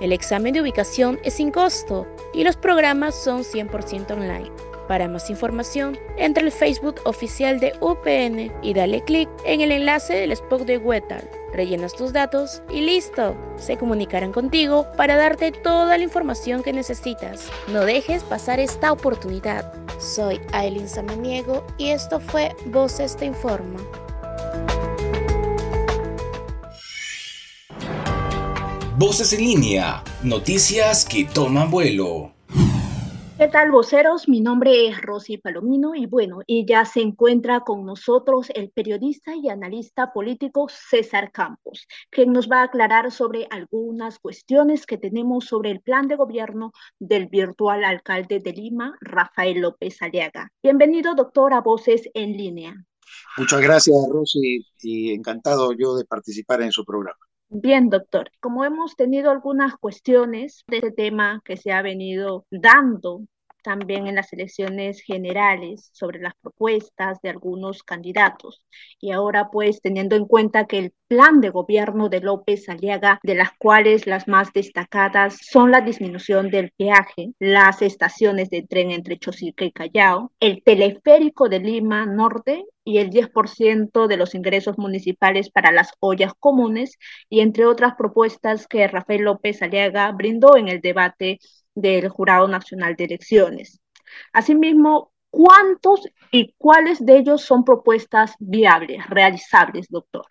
El 0.00 0.12
examen 0.12 0.52
de 0.52 0.62
ubicación 0.62 1.20
es 1.22 1.34
sin 1.34 1.50
costo 1.50 2.06
y 2.34 2.44
los 2.44 2.56
programas 2.56 3.14
son 3.14 3.42
100% 3.42 4.10
online. 4.10 4.50
Para 4.88 5.08
más 5.08 5.30
información, 5.30 5.96
entra 6.16 6.42
al 6.42 6.50
Facebook 6.50 6.96
oficial 7.04 7.60
de 7.60 7.72
UPN 7.80 8.52
y 8.62 8.74
dale 8.74 9.02
clic 9.04 9.28
en 9.44 9.60
el 9.60 9.70
enlace 9.70 10.14
del 10.14 10.32
spot 10.32 10.62
de 10.62 10.78
Wetal. 10.78 11.28
Rellenas 11.52 11.94
tus 11.94 12.12
datos 12.12 12.62
y 12.70 12.80
listo. 12.80 13.36
Se 13.56 13.76
comunicarán 13.76 14.32
contigo 14.32 14.86
para 14.96 15.16
darte 15.16 15.52
toda 15.52 15.96
la 15.96 16.04
información 16.04 16.62
que 16.62 16.72
necesitas. 16.72 17.48
No 17.68 17.84
dejes 17.84 18.24
pasar 18.24 18.58
esta 18.58 18.90
oportunidad. 18.90 19.72
Soy 20.00 20.40
Aileen 20.52 20.88
Samaniego 20.88 21.64
y 21.78 21.90
esto 21.90 22.18
fue 22.18 22.54
Voces 22.66 23.16
Te 23.16 23.26
Informa. 23.26 23.78
Voces 29.04 29.32
en 29.32 29.40
línea, 29.40 30.04
noticias 30.22 31.04
que 31.04 31.24
toman 31.24 31.72
vuelo. 31.72 32.30
¿Qué 33.36 33.48
tal, 33.48 33.72
voceros? 33.72 34.28
Mi 34.28 34.40
nombre 34.40 34.86
es 34.86 35.02
Rosy 35.02 35.38
Palomino 35.38 35.96
y 35.96 36.06
bueno, 36.06 36.42
ella 36.46 36.84
se 36.84 37.00
encuentra 37.00 37.62
con 37.62 37.84
nosotros 37.84 38.46
el 38.54 38.70
periodista 38.70 39.34
y 39.34 39.48
analista 39.48 40.12
político 40.12 40.68
César 40.68 41.32
Campos, 41.32 41.88
quien 42.10 42.32
nos 42.32 42.48
va 42.48 42.60
a 42.60 42.66
aclarar 42.66 43.10
sobre 43.10 43.48
algunas 43.50 44.20
cuestiones 44.20 44.86
que 44.86 44.98
tenemos 44.98 45.46
sobre 45.46 45.72
el 45.72 45.80
plan 45.80 46.06
de 46.06 46.14
gobierno 46.14 46.70
del 47.00 47.26
virtual 47.26 47.82
alcalde 47.82 48.38
de 48.38 48.52
Lima, 48.52 48.96
Rafael 49.00 49.62
López 49.62 50.00
Aliaga. 50.00 50.48
Bienvenido, 50.62 51.16
doctor, 51.16 51.54
a 51.54 51.60
Voces 51.60 52.08
en 52.14 52.36
línea. 52.36 52.76
Muchas 53.36 53.62
gracias, 53.62 53.96
Rosy, 54.12 54.64
y 54.80 55.12
encantado 55.12 55.72
yo 55.72 55.96
de 55.96 56.04
participar 56.04 56.62
en 56.62 56.70
su 56.70 56.84
programa. 56.84 57.18
Bien, 57.54 57.90
doctor. 57.90 58.30
Como 58.40 58.64
hemos 58.64 58.96
tenido 58.96 59.30
algunas 59.30 59.76
cuestiones 59.76 60.64
de 60.68 60.78
este 60.78 60.90
tema 60.90 61.42
que 61.44 61.58
se 61.58 61.70
ha 61.70 61.82
venido 61.82 62.46
dando 62.50 63.26
también 63.62 64.06
en 64.06 64.16
las 64.16 64.32
elecciones 64.32 65.00
generales 65.02 65.90
sobre 65.92 66.20
las 66.20 66.34
propuestas 66.40 67.18
de 67.22 67.30
algunos 67.30 67.82
candidatos. 67.82 68.62
Y 69.00 69.12
ahora 69.12 69.50
pues 69.50 69.80
teniendo 69.80 70.16
en 70.16 70.26
cuenta 70.26 70.66
que 70.66 70.78
el 70.78 70.94
plan 71.08 71.40
de 71.40 71.50
gobierno 71.50 72.08
de 72.08 72.20
López 72.20 72.68
Aliaga, 72.68 73.20
de 73.22 73.34
las 73.34 73.50
cuales 73.58 74.06
las 74.06 74.28
más 74.28 74.52
destacadas 74.52 75.36
son 75.42 75.70
la 75.70 75.82
disminución 75.82 76.50
del 76.50 76.72
peaje, 76.76 77.32
las 77.38 77.82
estaciones 77.82 78.48
de 78.50 78.62
tren 78.62 78.90
entre 78.90 79.18
Chosica 79.18 79.64
y 79.64 79.72
Callao, 79.72 80.32
el 80.40 80.62
teleférico 80.62 81.48
de 81.48 81.60
Lima 81.60 82.06
Norte 82.06 82.64
y 82.84 82.98
el 82.98 83.10
10% 83.10 84.06
de 84.06 84.16
los 84.16 84.34
ingresos 84.34 84.78
municipales 84.78 85.50
para 85.50 85.70
las 85.72 85.92
ollas 86.00 86.32
comunes 86.38 86.98
y 87.28 87.40
entre 87.40 87.66
otras 87.66 87.94
propuestas 87.96 88.66
que 88.66 88.88
Rafael 88.88 89.22
López 89.22 89.62
Aliaga 89.62 90.10
brindó 90.12 90.56
en 90.56 90.68
el 90.68 90.80
debate 90.80 91.38
del 91.74 92.08
Jurado 92.08 92.48
Nacional 92.48 92.96
de 92.96 93.04
Elecciones. 93.04 93.80
Asimismo, 94.32 95.12
¿cuántos 95.30 96.06
y 96.30 96.54
cuáles 96.58 97.04
de 97.04 97.18
ellos 97.18 97.42
son 97.42 97.64
propuestas 97.64 98.34
viables, 98.38 99.08
realizables, 99.08 99.86
doctor? 99.88 100.26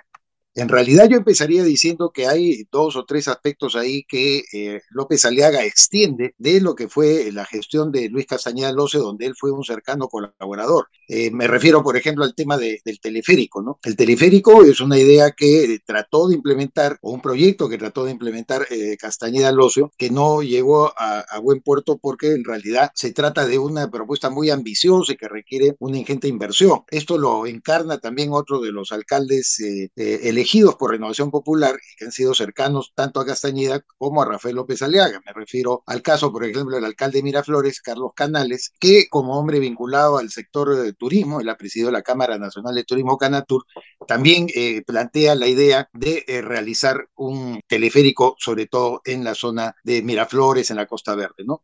En 0.54 0.68
realidad 0.68 1.08
yo 1.10 1.16
empezaría 1.16 1.64
diciendo 1.64 2.12
que 2.14 2.28
hay 2.28 2.66
dos 2.72 2.98
o 2.98 3.06
tres 3.06 3.30
aspectos 3.30 3.78
ahí 3.78 4.04
que 4.04 4.44
eh, 4.52 4.82
López 4.90 5.24
Aliaga 5.24 5.64
extiende 5.64 6.36
de 6.38 6.60
lo 6.60 6.76
que 6.76 6.90
fue 6.90 7.32
la 7.32 7.46
gestión 7.46 7.90
de 7.90 8.10
Luis 8.10 8.26
Castañeda 8.26 8.74
Loce, 8.74 8.98
donde 8.98 9.28
él 9.28 9.34
fue 9.40 9.52
un 9.52 9.64
cercano 9.64 10.10
colaborador. 10.10 10.88
Eh, 11.08 11.32
me 11.32 11.48
refiero, 11.48 11.84
por 11.84 11.96
ejemplo, 11.96 12.26
al 12.26 12.36
tema 12.36 12.58
del 12.58 12.82
teleférico. 13.02 13.62
¿no? 13.62 13.80
El 13.84 13.96
teleférico 13.96 14.64
es 14.64 14.82
una 14.82 14.98
idea 14.98 15.32
que 15.32 15.80
trató 15.86 16.28
de 16.28 16.36
implementar, 16.36 16.98
o 17.02 17.12
un 17.12 17.22
proyecto 17.22 17.70
que 17.70 17.78
trató 17.78 18.04
de 18.04 18.12
implementar 18.12 18.68
eh, 18.70 18.98
Castañeda 18.98 19.54
Locio, 19.54 19.94
que 19.98 20.10
no 20.10 20.42
llegó 20.42 20.92
a, 20.98 21.24
buen 21.42 21.62
puerto 21.62 21.98
porque 21.98 22.34
en 22.34 22.44
realidad 22.44 22.92
se 22.94 23.14
trata 23.14 23.48
de 23.48 23.58
una 23.58 23.90
propuesta 23.90 24.30
muy 24.30 24.52
ambiciosa 24.52 25.14
y 25.14 25.18
que 25.18 25.28
requiere 25.28 25.76
una 25.80 25.98
ingente 25.98 26.28
inversión. 26.28 26.82
Esto 26.90 27.18
lo 27.18 27.48
encarna 27.48 27.98
también 28.00 28.30
otro 28.32 28.60
de 28.60 28.72
los 28.72 28.92
alcaldes 28.92 29.60
elegidos 29.96 30.41
elegidos 30.42 30.76
por 30.76 30.90
Renovación 30.90 31.30
Popular 31.30 31.76
y 31.76 31.96
que 31.96 32.06
han 32.06 32.12
sido 32.12 32.34
cercanos 32.34 32.94
tanto 32.96 33.20
a 33.20 33.26
Castañeda 33.28 33.86
como 34.00 34.24
a 34.24 34.26
Rafael 34.26 34.56
López 34.56 34.82
Aliaga. 34.82 35.22
Me 35.24 35.34
refiero 35.34 35.84
al 35.86 36.02
caso, 36.02 36.32
por 36.32 36.44
ejemplo, 36.44 36.76
del 36.76 36.86
alcalde 36.86 37.20
de 37.20 37.24
Miraflores, 37.24 37.80
Carlos 37.80 38.14
Canales, 38.16 38.72
que 38.80 39.08
como 39.08 39.38
hombre 39.38 39.60
vinculado 39.60 40.18
al 40.18 40.32
sector 40.32 40.76
de 40.76 40.94
turismo, 40.94 41.42
él 41.42 41.50
ha 41.50 41.58
presidido 41.58 41.92
la 41.92 42.02
Cámara 42.02 42.40
Nacional 42.40 42.74
de 42.74 42.84
Turismo 42.84 43.20
Canatur, 43.20 43.66
también 44.08 44.48
eh, 44.56 44.82
plantea 44.82 45.36
la 45.36 45.48
idea 45.48 45.88
de 45.94 46.26
eh, 46.28 46.42
realizar 46.42 47.08
un 47.16 47.60
teleférico, 47.68 48.36
sobre 48.40 48.66
todo 48.66 49.02
en 49.06 49.24
la 49.24 49.36
zona 49.36 49.76
de 49.84 50.02
Miraflores, 50.02 50.72
en 50.72 50.78
la 50.78 50.88
Costa 50.88 51.14
Verde, 51.14 51.44
¿no? 51.46 51.62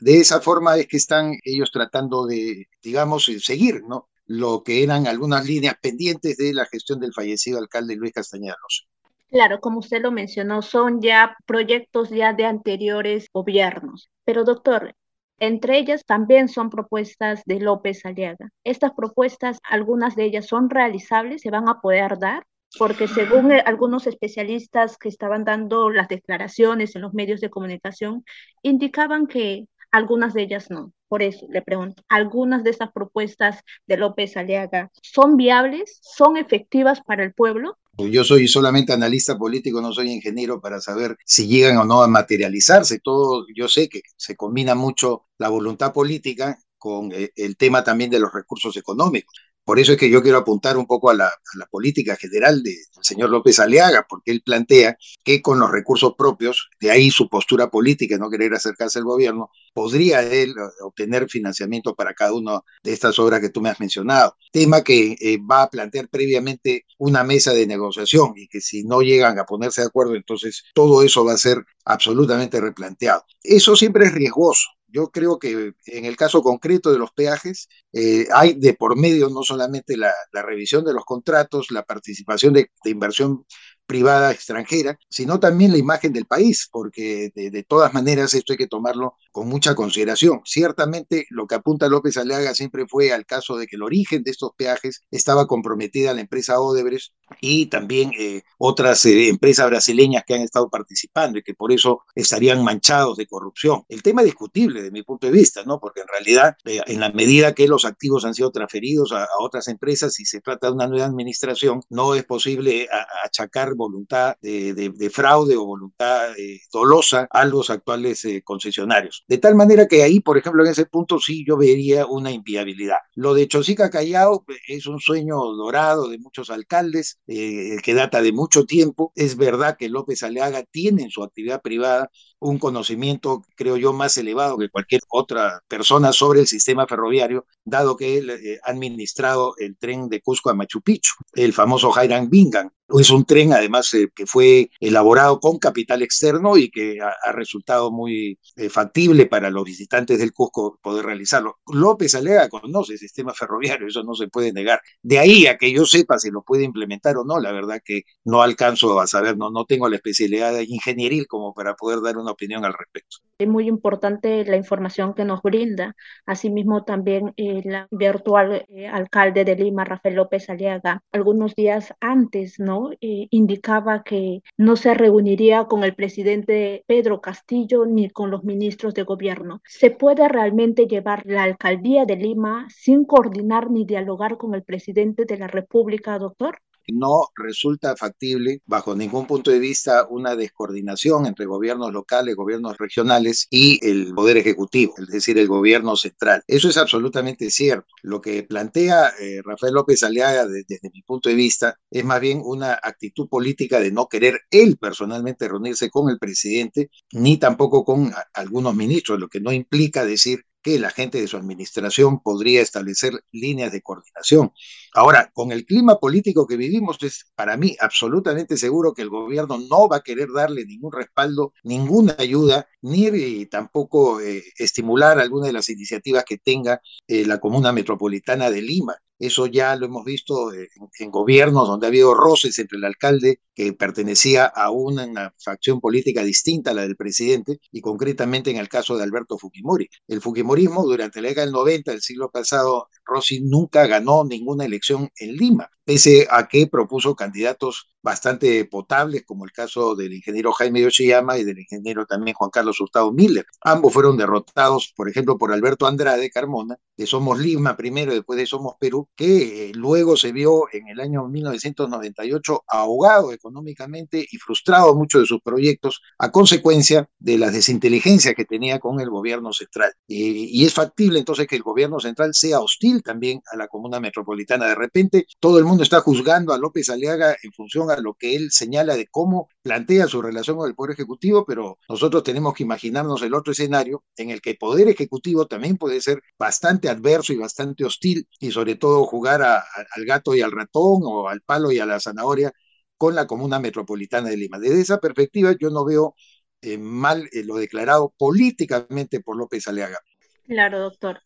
De 0.00 0.20
esa 0.20 0.40
forma 0.42 0.76
es 0.76 0.86
que 0.86 0.98
están 0.98 1.38
ellos 1.44 1.70
tratando 1.72 2.26
de, 2.26 2.68
digamos, 2.82 3.24
seguir, 3.40 3.82
¿no? 3.88 4.08
Lo 4.28 4.62
que 4.62 4.84
eran 4.84 5.06
algunas 5.06 5.46
líneas 5.46 5.74
pendientes 5.80 6.36
de 6.36 6.52
la 6.52 6.66
gestión 6.66 7.00
del 7.00 7.14
fallecido 7.14 7.58
alcalde 7.58 7.96
Luis 7.96 8.12
Castañanos. 8.12 8.86
Claro, 9.30 9.60
como 9.60 9.80
usted 9.80 10.02
lo 10.02 10.12
mencionó, 10.12 10.62
son 10.62 11.02
ya 11.02 11.36
proyectos 11.46 12.10
ya 12.10 12.32
de 12.34 12.44
anteriores 12.44 13.28
gobiernos. 13.32 14.10
Pero 14.24 14.44
doctor, 14.44 14.94
entre 15.38 15.78
ellas 15.78 16.04
también 16.04 16.48
son 16.48 16.68
propuestas 16.70 17.42
de 17.46 17.60
López 17.60 18.04
Aliaga. 18.04 18.50
Estas 18.64 18.92
propuestas, 18.92 19.58
algunas 19.62 20.14
de 20.14 20.24
ellas 20.24 20.46
son 20.46 20.68
realizables, 20.68 21.42
se 21.42 21.50
van 21.50 21.68
a 21.68 21.80
poder 21.80 22.18
dar, 22.18 22.44
porque 22.78 23.08
según 23.08 23.52
eh, 23.52 23.62
algunos 23.64 24.06
especialistas 24.06 24.98
que 24.98 25.08
estaban 25.08 25.44
dando 25.44 25.88
las 25.90 26.08
declaraciones 26.08 26.94
en 26.94 27.02
los 27.02 27.14
medios 27.14 27.40
de 27.40 27.50
comunicación, 27.50 28.24
indicaban 28.62 29.26
que 29.26 29.66
algunas 29.90 30.34
de 30.34 30.42
ellas 30.42 30.70
no. 30.70 30.92
Por 31.08 31.22
eso 31.22 31.46
le 31.50 31.62
pregunto, 31.62 32.02
¿algunas 32.08 32.64
de 32.64 32.70
esas 32.70 32.92
propuestas 32.92 33.60
de 33.86 33.96
López 33.96 34.36
Aliaga 34.36 34.90
son 35.02 35.36
viables, 35.36 35.98
son 36.02 36.36
efectivas 36.36 37.00
para 37.00 37.24
el 37.24 37.32
pueblo? 37.32 37.78
Yo 37.96 38.22
soy 38.22 38.46
solamente 38.46 38.92
analista 38.92 39.36
político, 39.36 39.80
no 39.80 39.92
soy 39.92 40.12
ingeniero 40.12 40.60
para 40.60 40.80
saber 40.80 41.16
si 41.24 41.48
llegan 41.48 41.78
o 41.78 41.84
no 41.84 42.02
a 42.02 42.08
materializarse. 42.08 43.00
Todo, 43.00 43.46
yo 43.54 43.66
sé 43.66 43.88
que 43.88 44.02
se 44.16 44.36
combina 44.36 44.74
mucho 44.74 45.24
la 45.38 45.48
voluntad 45.48 45.92
política 45.92 46.58
con 46.76 47.10
eh, 47.12 47.32
el 47.34 47.56
tema 47.56 47.82
también 47.82 48.10
de 48.10 48.20
los 48.20 48.32
recursos 48.32 48.76
económicos. 48.76 49.34
Por 49.68 49.78
eso 49.78 49.92
es 49.92 49.98
que 49.98 50.08
yo 50.08 50.22
quiero 50.22 50.38
apuntar 50.38 50.78
un 50.78 50.86
poco 50.86 51.10
a 51.10 51.14
la, 51.14 51.30
política 51.70 52.16
general 52.16 52.62
del 52.62 52.74
señor 53.02 53.28
López 53.28 53.58
Aliaga, 53.58 54.06
porque 54.08 54.30
él 54.30 54.40
plantea 54.42 54.96
que 55.22 55.42
con 55.42 55.60
los 55.60 55.70
recursos 55.70 56.14
propios, 56.16 56.70
de 56.80 56.90
ahí 56.90 57.10
su 57.10 57.28
postura 57.28 57.70
política, 57.70 58.16
no 58.16 58.30
querer 58.30 58.54
acercarse 58.54 58.98
al 58.98 59.04
gobierno, 59.04 59.50
podría 59.74 60.22
él 60.22 60.54
obtener 60.80 61.28
financiamiento 61.28 61.94
para 61.94 62.14
cada 62.14 62.32
una 62.32 62.60
de 62.82 62.94
estas 62.94 63.18
obras 63.18 63.42
que 63.42 63.50
tú 63.50 63.60
me 63.60 63.68
has 63.68 63.78
mencionado. 63.78 64.36
Tema 64.50 64.82
que 64.82 65.18
eh, 65.20 65.36
va 65.38 65.64
a 65.64 65.68
plantear 65.68 66.08
previamente 66.08 66.86
una 66.96 67.22
mesa 67.22 67.52
de 67.52 67.66
negociación 67.66 68.32
y 68.36 68.48
que 68.48 68.62
si 68.62 68.84
no 68.84 69.02
llegan 69.02 69.38
a 69.38 69.44
ponerse 69.44 69.82
de 69.82 69.88
acuerdo, 69.88 70.14
entonces 70.14 70.64
todo 70.72 71.02
eso 71.02 71.26
va 71.26 71.34
a 71.34 71.36
ser 71.36 71.62
absolutamente 71.84 72.58
replanteado. 72.58 73.22
Eso 73.42 73.76
siempre 73.76 74.06
es 74.06 74.14
riesgoso 74.14 74.66
yo 74.88 75.10
creo 75.10 75.38
que 75.38 75.72
en 75.86 76.04
el 76.04 76.16
caso 76.16 76.42
concreto 76.42 76.92
de 76.92 76.98
los 76.98 77.12
peajes, 77.12 77.68
eh, 77.92 78.26
hay 78.34 78.54
de 78.54 78.74
por 78.74 78.96
medio 78.96 79.28
no 79.28 79.42
solamente 79.42 79.96
la, 79.96 80.12
revisión 80.32 80.84
de 80.84 80.94
los 80.94 81.04
contratos, 81.04 81.70
la 81.70 81.84
participación 81.84 82.54
de, 82.54 82.70
inversión 82.84 83.44
privada 83.86 84.32
extranjera, 84.32 84.98
sino 85.08 85.40
también 85.40 85.72
la 85.72 85.78
imagen 85.78 86.12
del 86.12 86.26
país, 86.26 86.68
porque 86.70 87.30
de, 87.34 87.62
todas 87.64 87.94
maneras 87.94 88.34
esto 88.34 88.52
hay 88.52 88.58
que 88.58 88.66
tomarlo 88.66 89.14
con 89.32 89.48
mucha 89.48 89.74
consideración. 89.74 90.40
Ciertamente 90.44 91.26
lo 91.30 91.46
que 91.46 91.54
apunta 91.54 91.88
López 91.88 92.16
Aliaga 92.18 92.54
siempre 92.54 92.86
fue 92.86 93.12
al 93.12 93.24
caso 93.24 93.56
de 93.56 93.66
que 93.66 93.76
el 93.76 93.82
origen 93.82 94.22
de 94.22 94.30
estos 94.30 94.50
peajes 94.56 95.02
estaba 95.10 95.46
comprometida 95.46 96.14
la 96.14 96.20
empresa 96.20 96.60
Odebrecht 96.60 97.12
y 97.40 97.66
también 97.66 98.12
eh, 98.18 98.42
otras 98.58 99.04
eh, 99.06 99.28
empresas 99.28 99.68
brasileñas 99.68 100.24
que 100.26 100.34
han 100.34 100.42
estado 100.42 100.68
participando 100.68 101.38
y 101.38 101.42
que 101.42 101.54
por 101.54 101.72
eso 101.72 102.02
estarían 102.14 102.64
manchados 102.64 103.16
de 103.16 103.26
corrupción. 103.26 103.84
El 103.88 104.02
tema 104.02 104.22
es 104.22 104.26
discutible 104.26 104.82
de 104.82 104.90
mi 104.90 105.02
punto 105.02 105.26
de 105.26 105.32
vista, 105.32 105.62
¿no? 105.64 105.78
Porque 105.80 106.00
en 106.00 106.08
realidad, 106.08 106.56
eh, 106.64 106.80
en 106.86 107.00
la 107.00 107.10
medida 107.10 107.54
que 107.54 107.68
los 107.68 107.84
activos 107.84 108.24
han 108.24 108.34
sido 108.34 108.50
transferidos 108.50 109.12
a, 109.12 109.24
a, 109.24 109.28
otras 109.40 109.68
empresas 109.68 110.18
y 110.20 110.24
se 110.24 110.40
trata 110.40 110.68
de 110.68 110.72
una 110.74 110.86
nueva 110.86 111.06
administración, 111.06 111.82
no 111.90 112.14
es 112.14 112.24
posible 112.24 112.88
a, 112.92 113.06
achacar 113.26 113.74
voluntad 113.74 114.36
de, 114.40 114.74
de, 114.74 114.90
de, 114.90 115.10
fraude 115.10 115.56
o 115.56 115.64
voluntad 115.64 116.28
dolosa 116.72 117.26
a 117.30 117.44
los 117.44 117.70
actuales 117.70 118.26
concesionarios. 118.44 119.24
De 119.26 119.38
tal 119.38 119.54
manera 119.54 119.86
que 119.86 120.02
ahí, 120.02 120.20
por 120.20 120.38
ejemplo, 120.38 120.64
en 120.64 120.70
ese 120.70 120.86
punto 120.86 121.18
sí 121.18 121.44
yo 121.46 121.56
vería 121.56 122.06
una 122.06 122.30
inviabilidad. 122.30 122.98
Lo 123.14 123.34
de 123.34 123.48
Chosica 123.48 123.90
Callao 123.90 124.44
es 124.66 124.86
un 124.86 125.00
sueño 125.00 125.36
dorado 125.36 126.08
de 126.08 126.18
muchos 126.18 126.50
alcaldes 126.50 127.17
eh, 127.26 127.76
que 127.82 127.94
data 127.94 128.22
de 128.22 128.32
mucho 128.32 128.64
tiempo. 128.64 129.12
Es 129.14 129.36
verdad 129.36 129.76
que 129.78 129.88
López 129.88 130.22
Aleaga 130.22 130.62
tiene 130.64 131.02
en 131.02 131.10
su 131.10 131.22
actividad 131.22 131.62
privada 131.62 132.10
un 132.38 132.58
conocimiento, 132.58 133.42
creo 133.56 133.76
yo, 133.76 133.92
más 133.92 134.16
elevado 134.16 134.56
que 134.58 134.70
cualquier 134.70 135.02
otra 135.08 135.60
persona 135.68 136.12
sobre 136.12 136.40
el 136.40 136.46
sistema 136.46 136.86
ferroviario, 136.86 137.46
dado 137.64 137.96
que 137.96 138.18
él 138.18 138.30
eh, 138.30 138.58
ha 138.62 138.70
administrado 138.70 139.54
el 139.58 139.76
tren 139.76 140.08
de 140.08 140.20
Cusco 140.20 140.50
a 140.50 140.54
Machu 140.54 140.80
Picchu, 140.80 141.14
el 141.34 141.52
famoso 141.52 141.90
Jairan 141.90 142.30
Bingan. 142.30 142.70
Es 142.88 143.10
un 143.10 143.24
tren, 143.24 143.52
además, 143.52 143.92
eh, 143.94 144.08
que 144.14 144.26
fue 144.26 144.70
elaborado 144.80 145.40
con 145.40 145.58
capital 145.58 146.02
externo 146.02 146.56
y 146.56 146.70
que 146.70 146.98
ha, 147.00 147.14
ha 147.22 147.32
resultado 147.32 147.90
muy 147.90 148.38
eh, 148.56 148.68
factible 148.70 149.26
para 149.26 149.50
los 149.50 149.64
visitantes 149.64 150.18
del 150.18 150.32
Cusco 150.32 150.78
poder 150.80 151.04
realizarlo. 151.04 151.58
López 151.66 152.14
Alega 152.14 152.48
conoce 152.48 152.94
el 152.94 152.98
sistema 152.98 153.34
ferroviario, 153.34 153.86
eso 153.86 154.02
no 154.04 154.14
se 154.14 154.28
puede 154.28 154.52
negar. 154.52 154.80
De 155.02 155.18
ahí 155.18 155.46
a 155.46 155.58
que 155.58 155.72
yo 155.72 155.84
sepa 155.84 156.18
si 156.18 156.30
lo 156.30 156.42
puede 156.42 156.64
implementar 156.64 157.16
o 157.18 157.24
no, 157.24 157.38
la 157.40 157.52
verdad 157.52 157.80
que 157.84 158.02
no 158.24 158.42
alcanzo 158.42 159.00
a 159.00 159.06
saber, 159.06 159.36
no, 159.36 159.50
no 159.50 159.64
tengo 159.64 159.88
la 159.88 159.96
especialidad 159.96 160.58
ingenieril 160.60 161.26
como 161.26 161.52
para 161.52 161.74
poder 161.74 162.00
dar 162.00 162.16
una 162.16 162.32
opinión 162.32 162.64
al 162.64 162.72
respecto. 162.72 163.18
Es 163.38 163.48
muy 163.48 163.68
importante 163.68 164.44
la 164.44 164.56
información 164.56 165.14
que 165.14 165.24
nos 165.24 165.42
brinda. 165.42 165.94
Asimismo, 166.26 166.84
también 166.84 167.32
el 167.36 167.74
eh, 167.74 167.86
virtual 167.90 168.66
eh, 168.68 168.88
alcalde 168.88 169.44
de 169.44 169.56
Lima, 169.56 169.84
Rafael 169.84 170.16
López 170.16 170.48
Aliaga, 170.50 171.02
algunos 171.12 171.54
días 171.54 171.94
antes, 172.00 172.58
¿no? 172.58 172.77
Eh, 173.00 173.28
indicaba 173.30 174.02
que 174.02 174.42
no 174.56 174.76
se 174.76 174.94
reuniría 174.94 175.66
con 175.66 175.84
el 175.84 175.94
presidente 175.94 176.84
Pedro 176.86 177.20
Castillo 177.20 177.84
ni 177.86 178.10
con 178.10 178.30
los 178.30 178.44
ministros 178.44 178.94
de 178.94 179.02
gobierno. 179.02 179.60
¿Se 179.66 179.90
puede 179.90 180.28
realmente 180.28 180.86
llevar 180.86 181.22
la 181.26 181.42
alcaldía 181.44 182.04
de 182.04 182.16
Lima 182.16 182.66
sin 182.70 183.04
coordinar 183.04 183.70
ni 183.70 183.84
dialogar 183.84 184.36
con 184.36 184.54
el 184.54 184.62
presidente 184.64 185.24
de 185.24 185.38
la 185.38 185.46
República, 185.48 186.18
doctor? 186.18 186.58
No 186.92 187.28
resulta 187.34 187.96
factible 187.96 188.62
bajo 188.66 188.94
ningún 188.94 189.26
punto 189.26 189.50
de 189.50 189.58
vista 189.58 190.06
una 190.08 190.36
descoordinación 190.36 191.26
entre 191.26 191.46
gobiernos 191.46 191.92
locales, 191.92 192.36
gobiernos 192.36 192.76
regionales 192.78 193.46
y 193.50 193.84
el 193.86 194.14
poder 194.14 194.36
ejecutivo, 194.36 194.94
es 194.98 195.08
decir, 195.08 195.38
el 195.38 195.48
gobierno 195.48 195.96
central. 195.96 196.42
Eso 196.46 196.68
es 196.68 196.76
absolutamente 196.76 197.50
cierto. 197.50 197.88
Lo 198.02 198.20
que 198.20 198.42
plantea 198.42 199.12
eh, 199.20 199.40
Rafael 199.44 199.74
López 199.74 200.02
Aliaga 200.02 200.46
de, 200.46 200.64
desde 200.66 200.90
mi 200.92 201.02
punto 201.02 201.28
de 201.28 201.34
vista 201.34 201.78
es 201.90 202.04
más 202.04 202.20
bien 202.20 202.40
una 202.44 202.78
actitud 202.82 203.28
política 203.28 203.80
de 203.80 203.92
no 203.92 204.08
querer 204.08 204.40
él 204.50 204.76
personalmente 204.78 205.48
reunirse 205.48 205.90
con 205.90 206.10
el 206.10 206.18
presidente 206.18 206.90
ni 207.12 207.36
tampoco 207.36 207.84
con 207.84 208.12
algunos 208.34 208.74
ministros, 208.74 209.18
lo 209.18 209.28
que 209.28 209.40
no 209.40 209.52
implica 209.52 210.04
decir 210.04 210.44
que 210.62 210.78
la 210.78 210.90
gente 210.90 211.20
de 211.20 211.28
su 211.28 211.36
administración 211.36 212.20
podría 212.20 212.60
establecer 212.60 213.12
líneas 213.32 213.72
de 213.72 213.82
coordinación. 213.82 214.52
Ahora, 214.94 215.30
con 215.34 215.52
el 215.52 215.64
clima 215.64 215.98
político 215.98 216.46
que 216.46 216.56
vivimos, 216.56 217.02
es 217.02 217.30
para 217.34 217.56
mí 217.56 217.76
absolutamente 217.80 218.56
seguro 218.56 218.94
que 218.94 219.02
el 219.02 219.10
gobierno 219.10 219.58
no 219.58 219.88
va 219.88 219.98
a 219.98 220.02
querer 220.02 220.28
darle 220.34 220.64
ningún 220.64 220.92
respaldo, 220.92 221.52
ninguna 221.62 222.16
ayuda, 222.18 222.66
ni 222.82 223.46
tampoco 223.46 224.20
eh, 224.20 224.44
estimular 224.56 225.18
alguna 225.18 225.46
de 225.46 225.52
las 225.52 225.68
iniciativas 225.68 226.24
que 226.24 226.38
tenga 226.38 226.80
eh, 227.06 227.24
la 227.26 227.38
Comuna 227.38 227.72
Metropolitana 227.72 228.50
de 228.50 228.62
Lima. 228.62 228.96
Eso 229.18 229.46
ya 229.46 229.74
lo 229.74 229.86
hemos 229.86 230.04
visto 230.04 230.52
en, 230.52 230.68
en, 231.00 231.10
gobiernos 231.10 231.66
donde 231.66 231.86
ha 231.86 231.88
habido 231.88 232.14
roces 232.14 232.56
entre 232.60 232.78
el 232.78 232.84
alcalde 232.84 233.40
que 233.52 233.72
pertenecía 233.72 234.46
a 234.46 234.70
una, 234.70 235.06
una, 235.06 235.34
facción 235.38 235.80
política 235.80 236.22
distinta 236.22 236.70
a 236.70 236.74
la 236.74 236.82
del 236.82 236.94
presidente 236.94 237.58
y 237.72 237.80
concretamente 237.80 238.52
en 238.52 238.58
el 238.58 238.68
caso 238.68 238.96
de 238.96 239.02
Alberto 239.02 239.36
Fujimori. 239.36 239.88
El 240.06 240.20
Fujimorismo 240.20 240.84
durante 240.84 241.20
la 241.20 241.30
década 241.30 241.46
del 241.46 241.52
90 241.52 241.90
del 241.90 242.00
siglo 242.00 242.30
pasado, 242.30 242.86
Rossi 243.04 243.40
nunca 243.40 243.88
ganó 243.88 244.24
ninguna 244.24 244.64
elección 244.64 244.77
en 245.18 245.36
Lima, 245.36 245.70
pese 245.84 246.26
a 246.30 246.48
que 246.48 246.66
propuso 246.66 247.14
candidatos 247.14 247.90
bastante 248.08 248.64
potables, 248.64 249.22
como 249.26 249.44
el 249.44 249.52
caso 249.52 249.94
del 249.94 250.14
ingeniero 250.14 250.50
Jaime 250.52 250.80
Yoshiyama 250.80 251.36
y 251.36 251.44
del 251.44 251.58
ingeniero 251.58 252.06
también 252.06 252.34
Juan 252.34 252.48
Carlos 252.48 252.80
Hurtado 252.80 253.12
Miller. 253.12 253.44
Ambos 253.60 253.92
fueron 253.92 254.16
derrotados, 254.16 254.94
por 254.96 255.10
ejemplo, 255.10 255.36
por 255.36 255.52
Alberto 255.52 255.86
Andrade 255.86 256.30
Carmona, 256.30 256.78
de 256.96 257.06
Somos 257.06 257.38
Lima 257.38 257.76
primero 257.76 258.14
después 258.14 258.38
de 258.38 258.46
Somos 258.46 258.76
Perú, 258.80 259.08
que 259.14 259.68
eh, 259.68 259.72
luego 259.74 260.16
se 260.16 260.32
vio 260.32 260.62
en 260.72 260.88
el 260.88 261.00
año 261.00 261.28
1998 261.28 262.64
ahogado 262.66 263.30
económicamente 263.30 264.26
y 264.30 264.38
frustrado 264.38 264.94
mucho 264.94 265.20
de 265.20 265.26
sus 265.26 265.42
proyectos 265.42 266.00
a 266.18 266.32
consecuencia 266.32 267.10
de 267.18 267.36
las 267.36 267.52
desinteligencias 267.52 268.34
que 268.34 268.46
tenía 268.46 268.78
con 268.78 269.00
el 269.00 269.10
gobierno 269.10 269.52
central. 269.52 269.92
Y, 270.06 270.62
y 270.62 270.64
es 270.64 270.72
factible 270.72 271.18
entonces 271.18 271.46
que 271.46 271.56
el 271.56 271.62
gobierno 271.62 272.00
central 272.00 272.32
sea 272.32 272.60
hostil 272.60 273.02
también 273.02 273.42
a 273.52 273.56
la 273.58 273.68
comuna 273.68 274.00
metropolitana. 274.00 274.66
De 274.66 274.74
repente, 274.74 275.26
todo 275.38 275.58
el 275.58 275.66
mundo 275.66 275.82
está 275.82 276.00
juzgando 276.00 276.54
a 276.54 276.58
López 276.58 276.88
Aliaga 276.88 277.36
en 277.42 277.52
función 277.52 277.90
a 277.90 277.97
lo 278.00 278.14
que 278.14 278.36
él 278.36 278.50
señala 278.50 278.96
de 278.96 279.06
cómo 279.06 279.48
plantea 279.62 280.06
su 280.06 280.22
relación 280.22 280.56
con 280.56 280.68
el 280.68 280.74
Poder 280.74 280.92
Ejecutivo, 280.94 281.44
pero 281.46 281.78
nosotros 281.88 282.22
tenemos 282.22 282.54
que 282.54 282.62
imaginarnos 282.62 283.22
el 283.22 283.34
otro 283.34 283.52
escenario 283.52 284.04
en 284.16 284.30
el 284.30 284.40
que 284.40 284.50
el 284.50 284.58
Poder 284.58 284.88
Ejecutivo 284.88 285.46
también 285.46 285.76
puede 285.76 286.00
ser 286.00 286.22
bastante 286.38 286.88
adverso 286.88 287.32
y 287.32 287.36
bastante 287.36 287.84
hostil 287.84 288.28
y 288.40 288.50
sobre 288.50 288.76
todo 288.76 289.04
jugar 289.04 289.42
al 289.42 290.04
gato 290.06 290.34
y 290.34 290.40
al 290.40 290.52
ratón 290.52 291.02
o 291.04 291.28
al 291.28 291.40
palo 291.42 291.72
y 291.72 291.78
a 291.78 291.86
la 291.86 292.00
zanahoria 292.00 292.52
con 292.96 293.14
la 293.14 293.26
comuna 293.26 293.58
metropolitana 293.58 294.28
de 294.28 294.36
Lima. 294.36 294.58
Desde 294.58 294.80
esa 294.80 294.98
perspectiva 294.98 295.54
yo 295.58 295.70
no 295.70 295.84
veo 295.84 296.14
eh, 296.60 296.78
mal 296.78 297.28
eh, 297.32 297.44
lo 297.44 297.56
declarado 297.56 298.12
políticamente 298.18 299.20
por 299.20 299.36
López 299.36 299.68
Aliaga. 299.68 299.98
Claro, 300.46 300.80
doctor 300.80 301.20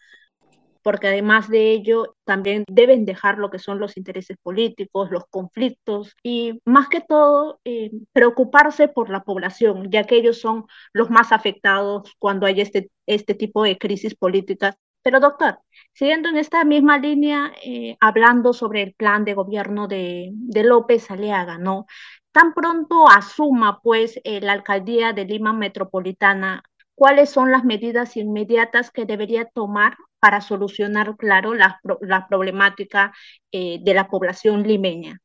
porque 0.83 1.09
además 1.09 1.49
de 1.49 1.73
ello 1.73 2.17
también 2.25 2.65
deben 2.69 3.05
dejar 3.05 3.39
lo 3.39 3.51
que 3.51 3.59
son 3.59 3.79
los 3.79 3.97
intereses 3.97 4.37
políticos, 4.43 5.11
los 5.11 5.25
conflictos 5.31 6.17
y 6.23 6.61
más 6.65 6.89
que 6.89 7.01
todo 7.01 7.61
eh, 7.65 7.91
preocuparse 8.13 8.89
por 8.89 9.11
la 9.11 9.23
población, 9.23 9.91
ya 9.91 10.05
que 10.05 10.17
ellos 10.17 10.41
son 10.41 10.67
los 10.93 11.11
más 11.11 11.33
afectados 11.33 12.13
cuando 12.19 12.47
hay 12.47 12.61
este, 12.61 12.91
este 13.07 13.35
tipo 13.35 13.65
de 13.65 13.79
crisis 13.79 14.15
políticas. 14.15 14.77
Pero 15.03 15.19
doctor, 15.19 15.59
siguiendo 15.93 16.29
en 16.29 16.37
esta 16.37 16.65
misma 16.65 16.99
línea, 16.99 17.53
eh, 17.65 17.97
hablando 18.01 18.53
sobre 18.53 18.83
el 18.83 18.95
plan 18.95 19.25
de 19.25 19.35
gobierno 19.35 19.89
de, 19.89 20.31
de 20.33 20.63
López 20.63 21.11
Aliaga, 21.11 21.59
¿no? 21.59 21.87
Tan 22.33 22.55
pronto 22.55 23.09
asuma 23.09 23.81
pues 23.83 24.19
eh, 24.25 24.41
la 24.41 24.53
alcaldía 24.53 25.13
de 25.13 25.27
Lima 25.27 25.53
Metropolitana, 25.53 26.63
¿cuáles 27.03 27.31
son 27.31 27.51
las 27.51 27.65
medidas 27.65 28.17
inmediatas 28.17 28.93
que 28.93 29.07
debería 29.07 29.51
tomar 29.53 29.97
para 30.21 30.41
solucionar, 30.41 31.17
claro, 31.17 31.53
la, 31.53 31.81
la 32.01 32.29
problemática 32.29 33.13
eh, 33.51 33.81
de 33.83 33.93
la 33.93 34.07
población 34.07 34.63
limeña? 34.63 35.19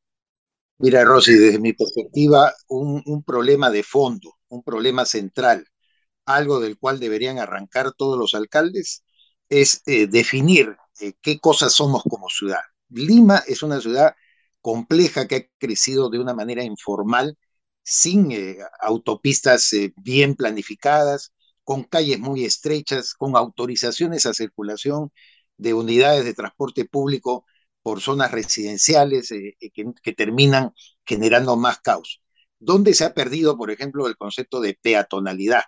Mira, 0.80 1.04
Rosy, 1.06 1.36
desde 1.36 1.60
mi 1.60 1.74
perspectiva, 1.74 2.52
un, 2.68 3.04
un, 3.06 3.22
problema 3.22 3.70
de 3.70 3.84
fondo, 3.84 4.40
un 4.48 4.64
problema 4.64 5.06
central, 5.06 5.68
algo 6.26 6.60
del 6.60 6.80
cual 6.80 7.00
deberían 7.00 7.38
arrancar 7.38 7.92
todos 7.96 8.18
los 8.18 8.34
alcaldes, 8.34 9.04
es 9.48 9.84
eh, 9.86 10.08
definir 10.08 10.76
eh, 11.00 11.14
qué 11.22 11.40
cosas 11.40 11.74
somos 11.74 12.02
como 12.10 12.28
ciudad. 12.30 12.62
Lima 12.90 13.44
es 13.46 13.62
una 13.62 13.80
ciudad 13.80 14.16
compleja 14.62 15.28
que 15.28 15.36
ha 15.36 15.46
crecido 15.60 16.10
de 16.10 16.18
una 16.18 16.34
manera 16.34 16.64
informal, 16.64 17.38
sin 17.84 18.32
eh, 18.32 18.58
autopistas 18.82 19.70
bien 19.96 20.34
planificadas, 20.34 21.34
con 21.68 21.84
calles 21.84 22.18
muy 22.20 22.46
estrechas, 22.46 23.14
con 23.14 23.36
autorizaciones 23.36 24.26
a 24.26 24.34
circulación 24.34 25.12
de 25.58 25.74
unidades 25.74 26.24
de 26.24 26.34
transporte 26.34 26.86
público 26.86 27.46
por 27.84 28.00
zonas 28.00 28.32
residenciales 28.32 29.32
eh, 29.32 29.58
que, 29.60 29.92
que, 30.02 30.14
terminan 30.14 30.72
generando 31.06 31.58
más 31.58 31.80
caos. 31.82 32.22
¿Dónde 32.58 32.94
se 32.94 33.04
ha 33.04 33.14
perdido, 33.14 33.58
por 33.58 33.70
ejemplo, 33.70 34.08
el 34.08 34.16
concepto 34.16 34.62
de 34.62 34.80
peatonalidad? 34.82 35.64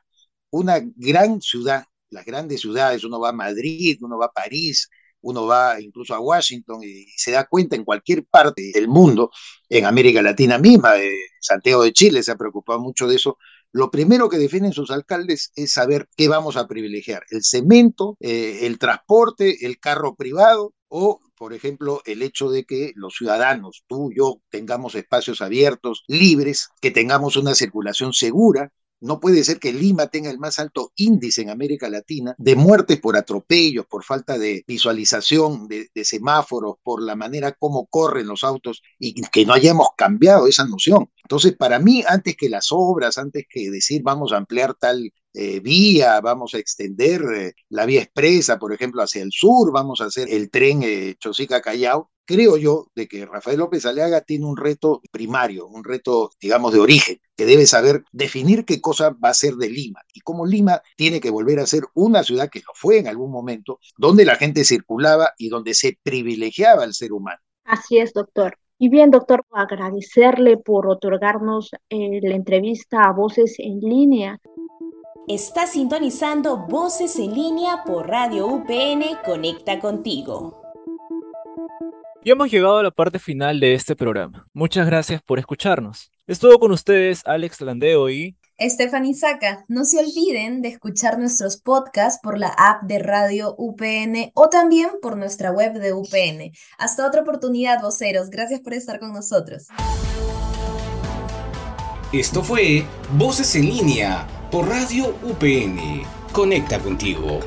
Una 0.51 0.79
gran 0.95 1.41
ciudad, 1.41 1.83
las 2.09 2.23
grandes 2.25 2.61
ciudades, 2.61 3.03
uno 3.03 3.19
va 3.19 3.29
a 3.29 3.33
Madrid, 3.33 3.97
uno 4.01 4.17
va 4.17 4.27
a 4.27 4.31
París, 4.31 4.89
uno 5.19 5.47
va 5.47 5.81
incluso 5.81 6.15
a 6.15 6.21
Washington 6.21 6.81
y 6.81 7.07
se 7.17 7.31
da 7.31 7.43
cuenta 7.45 7.75
en 7.75 7.83
cualquier 7.83 8.25
parte 8.25 8.71
del 8.73 8.87
mundo, 8.87 9.31
en 9.67 9.85
América 9.85 10.21
Latina 10.21 10.57
misma, 10.59 10.97
eh, 10.97 11.11
Santiago 11.41 11.83
de 11.83 11.91
Chile 11.91 12.23
se 12.23 12.31
ha 12.31 12.37
preocupado 12.37 12.79
mucho 12.79 13.05
de 13.05 13.17
eso, 13.17 13.37
lo 13.71 13.91
primero 13.91 14.29
que 14.29 14.37
definen 14.37 14.73
sus 14.73 14.91
alcaldes 14.91 15.51
es 15.55 15.73
saber 15.73 16.07
qué 16.15 16.27
vamos 16.27 16.57
a 16.57 16.67
privilegiar, 16.67 17.23
el 17.29 17.43
cemento, 17.43 18.17
eh, 18.19 18.59
el 18.63 18.79
transporte, 18.79 19.65
el 19.65 19.79
carro 19.79 20.15
privado 20.15 20.73
o, 20.87 21.21
por 21.35 21.53
ejemplo, 21.53 22.01
el 22.05 22.23
hecho 22.23 22.49
de 22.49 22.65
que 22.65 22.91
los 22.95 23.15
ciudadanos, 23.15 23.83
tú, 23.87 24.11
yo, 24.15 24.41
tengamos 24.49 24.95
espacios 24.95 25.41
abiertos, 25.41 26.03
libres, 26.07 26.69
que 26.81 26.91
tengamos 26.91 27.37
una 27.37 27.53
circulación 27.53 28.11
segura, 28.13 28.71
no 29.01 29.19
puede 29.19 29.43
ser 29.43 29.59
que 29.59 29.73
Lima 29.73 30.07
tenga 30.07 30.29
el 30.29 30.39
más 30.39 30.59
alto 30.59 30.91
índice 30.95 31.41
en 31.41 31.49
América 31.49 31.89
Latina 31.89 32.35
de 32.37 32.55
muertes 32.55 32.99
por 32.99 33.17
atropellos, 33.17 33.85
por 33.85 34.03
falta 34.03 34.37
de 34.37 34.63
visualización 34.67 35.67
de, 35.67 35.89
semáforos, 36.03 36.75
por 36.83 37.01
la 37.01 37.15
manera 37.15 37.53
como 37.53 37.85
corren 37.87 38.27
los 38.27 38.43
autos 38.43 38.81
y 38.97 39.21
que 39.21 39.45
no 39.45 39.53
hayamos 39.53 39.89
cambiado 39.97 40.47
esa 40.47 40.65
noción. 40.65 41.09
Entonces, 41.23 41.55
para 41.55 41.79
mí, 41.79 42.03
antes 42.07 42.35
que 42.35 42.49
las 42.49 42.67
obras, 42.71 43.17
antes 43.17 43.45
que 43.49 43.69
decir 43.69 44.01
vamos 44.03 44.33
a 44.33 44.37
ampliar 44.37 44.73
tal 44.73 45.13
eh, 45.33 45.59
vía, 45.59 46.19
vamos 46.21 46.55
a 46.55 46.57
extender 46.57 47.21
eh, 47.35 47.53
la 47.69 47.85
vía 47.85 48.01
expresa, 48.01 48.57
por 48.57 48.73
ejemplo, 48.73 49.03
hacia 49.03 49.21
el 49.21 49.31
sur, 49.31 49.71
vamos 49.71 50.01
a 50.01 50.05
hacer 50.05 50.27
el 50.31 50.49
tren 50.49 50.81
eh, 50.83 51.15
Chosica-Callao, 51.19 52.09
creo 52.29 52.57
yo 52.57 52.91
de 52.93 53.07
que 53.07 53.25
Rafael 53.25 53.57
López 53.57 53.87
Aliaga 53.87 54.21
tiene 54.21 54.45
un 54.45 54.55
reto 54.55 55.01
primario, 55.11 55.65
un 55.65 55.83
reto, 55.83 56.29
digamos, 56.39 56.71
de 56.73 56.79
origen, 56.79 57.19
que 57.35 57.47
debe 57.47 57.65
saber 57.65 58.03
definir 58.11 58.65
qué 58.65 58.79
cosa 58.79 59.09
va 59.09 59.29
a 59.29 59.33
ser 59.33 59.55
de 59.55 59.67
Lima 59.67 60.01
y 60.13 60.19
cómo 60.19 60.45
Lima 60.45 60.79
tiene 60.95 61.19
que 61.19 61.31
volver 61.31 61.59
a 61.59 61.65
ser 61.65 61.85
una 61.95 62.21
ciudad 62.21 62.51
que 62.51 62.59
lo 62.59 62.71
fue 62.75 62.99
en 62.99 63.07
algún 63.07 63.31
momento, 63.31 63.79
donde 63.97 64.25
la 64.25 64.35
gente 64.35 64.63
circulaba 64.63 65.31
y 65.39 65.49
donde 65.49 65.73
se 65.73 65.97
privilegiaba 66.03 66.83
al 66.83 66.93
ser 66.93 67.13
humano. 67.13 67.39
Así 67.63 67.97
es, 67.97 68.13
doctor. 68.13 68.59
Y 68.77 68.89
bien, 68.89 69.09
doctor, 69.09 69.43
agradecerle 69.51 70.57
por 70.57 70.87
otorgarnos 70.87 71.71
eh, 71.89 72.19
la 72.21 72.35
entrevista 72.35 73.01
a 73.05 73.11
Voces 73.11 73.55
en 73.57 73.79
Línea. 73.79 74.37
Está 75.27 75.65
sintonizando 75.65 76.67
Voces 76.67 77.17
en 77.17 77.33
Línea 77.33 77.83
por 77.87 78.07
Radio 78.07 78.45
UPN 78.45 79.17
Conecta 79.25 79.79
Contigo. 79.79 80.68
Y 82.21 82.31
hemos 82.31 82.51
llegado 82.51 82.77
a 82.77 82.83
la 82.83 82.91
parte 82.91 83.17
final 83.17 83.59
de 83.61 83.73
este 83.73 83.95
programa. 83.95 84.45
Muchas 84.53 84.85
gracias 84.85 85.21
por 85.21 85.39
escucharnos. 85.39 86.11
Estuvo 86.27 86.59
con 86.59 86.71
ustedes 86.71 87.21
Alex 87.25 87.61
Landeo 87.61 88.09
y 88.09 88.35
Stephanie 88.59 89.13
Saca. 89.13 89.63
No 89.69 89.85
se 89.85 89.99
olviden 89.99 90.61
de 90.61 90.67
escuchar 90.67 91.17
nuestros 91.17 91.61
podcasts 91.61 92.19
por 92.21 92.37
la 92.37 92.49
app 92.49 92.83
de 92.83 92.99
Radio 92.99 93.55
UPN 93.57 94.31
o 94.33 94.49
también 94.49 94.89
por 95.01 95.15
nuestra 95.15 95.51
web 95.51 95.79
de 95.79 95.93
UPN. 95.93 96.51
Hasta 96.77 97.07
otra 97.07 97.21
oportunidad, 97.21 97.81
voceros. 97.81 98.29
Gracias 98.29 98.59
por 98.59 98.73
estar 98.73 98.99
con 98.99 99.13
nosotros. 99.13 99.67
Esto 102.11 102.43
fue 102.43 102.83
Voces 103.13 103.55
en 103.55 103.65
línea 103.65 104.27
por 104.51 104.67
Radio 104.67 105.15
UPN. 105.23 106.01
Conecta 106.33 106.79
contigo. 106.79 107.39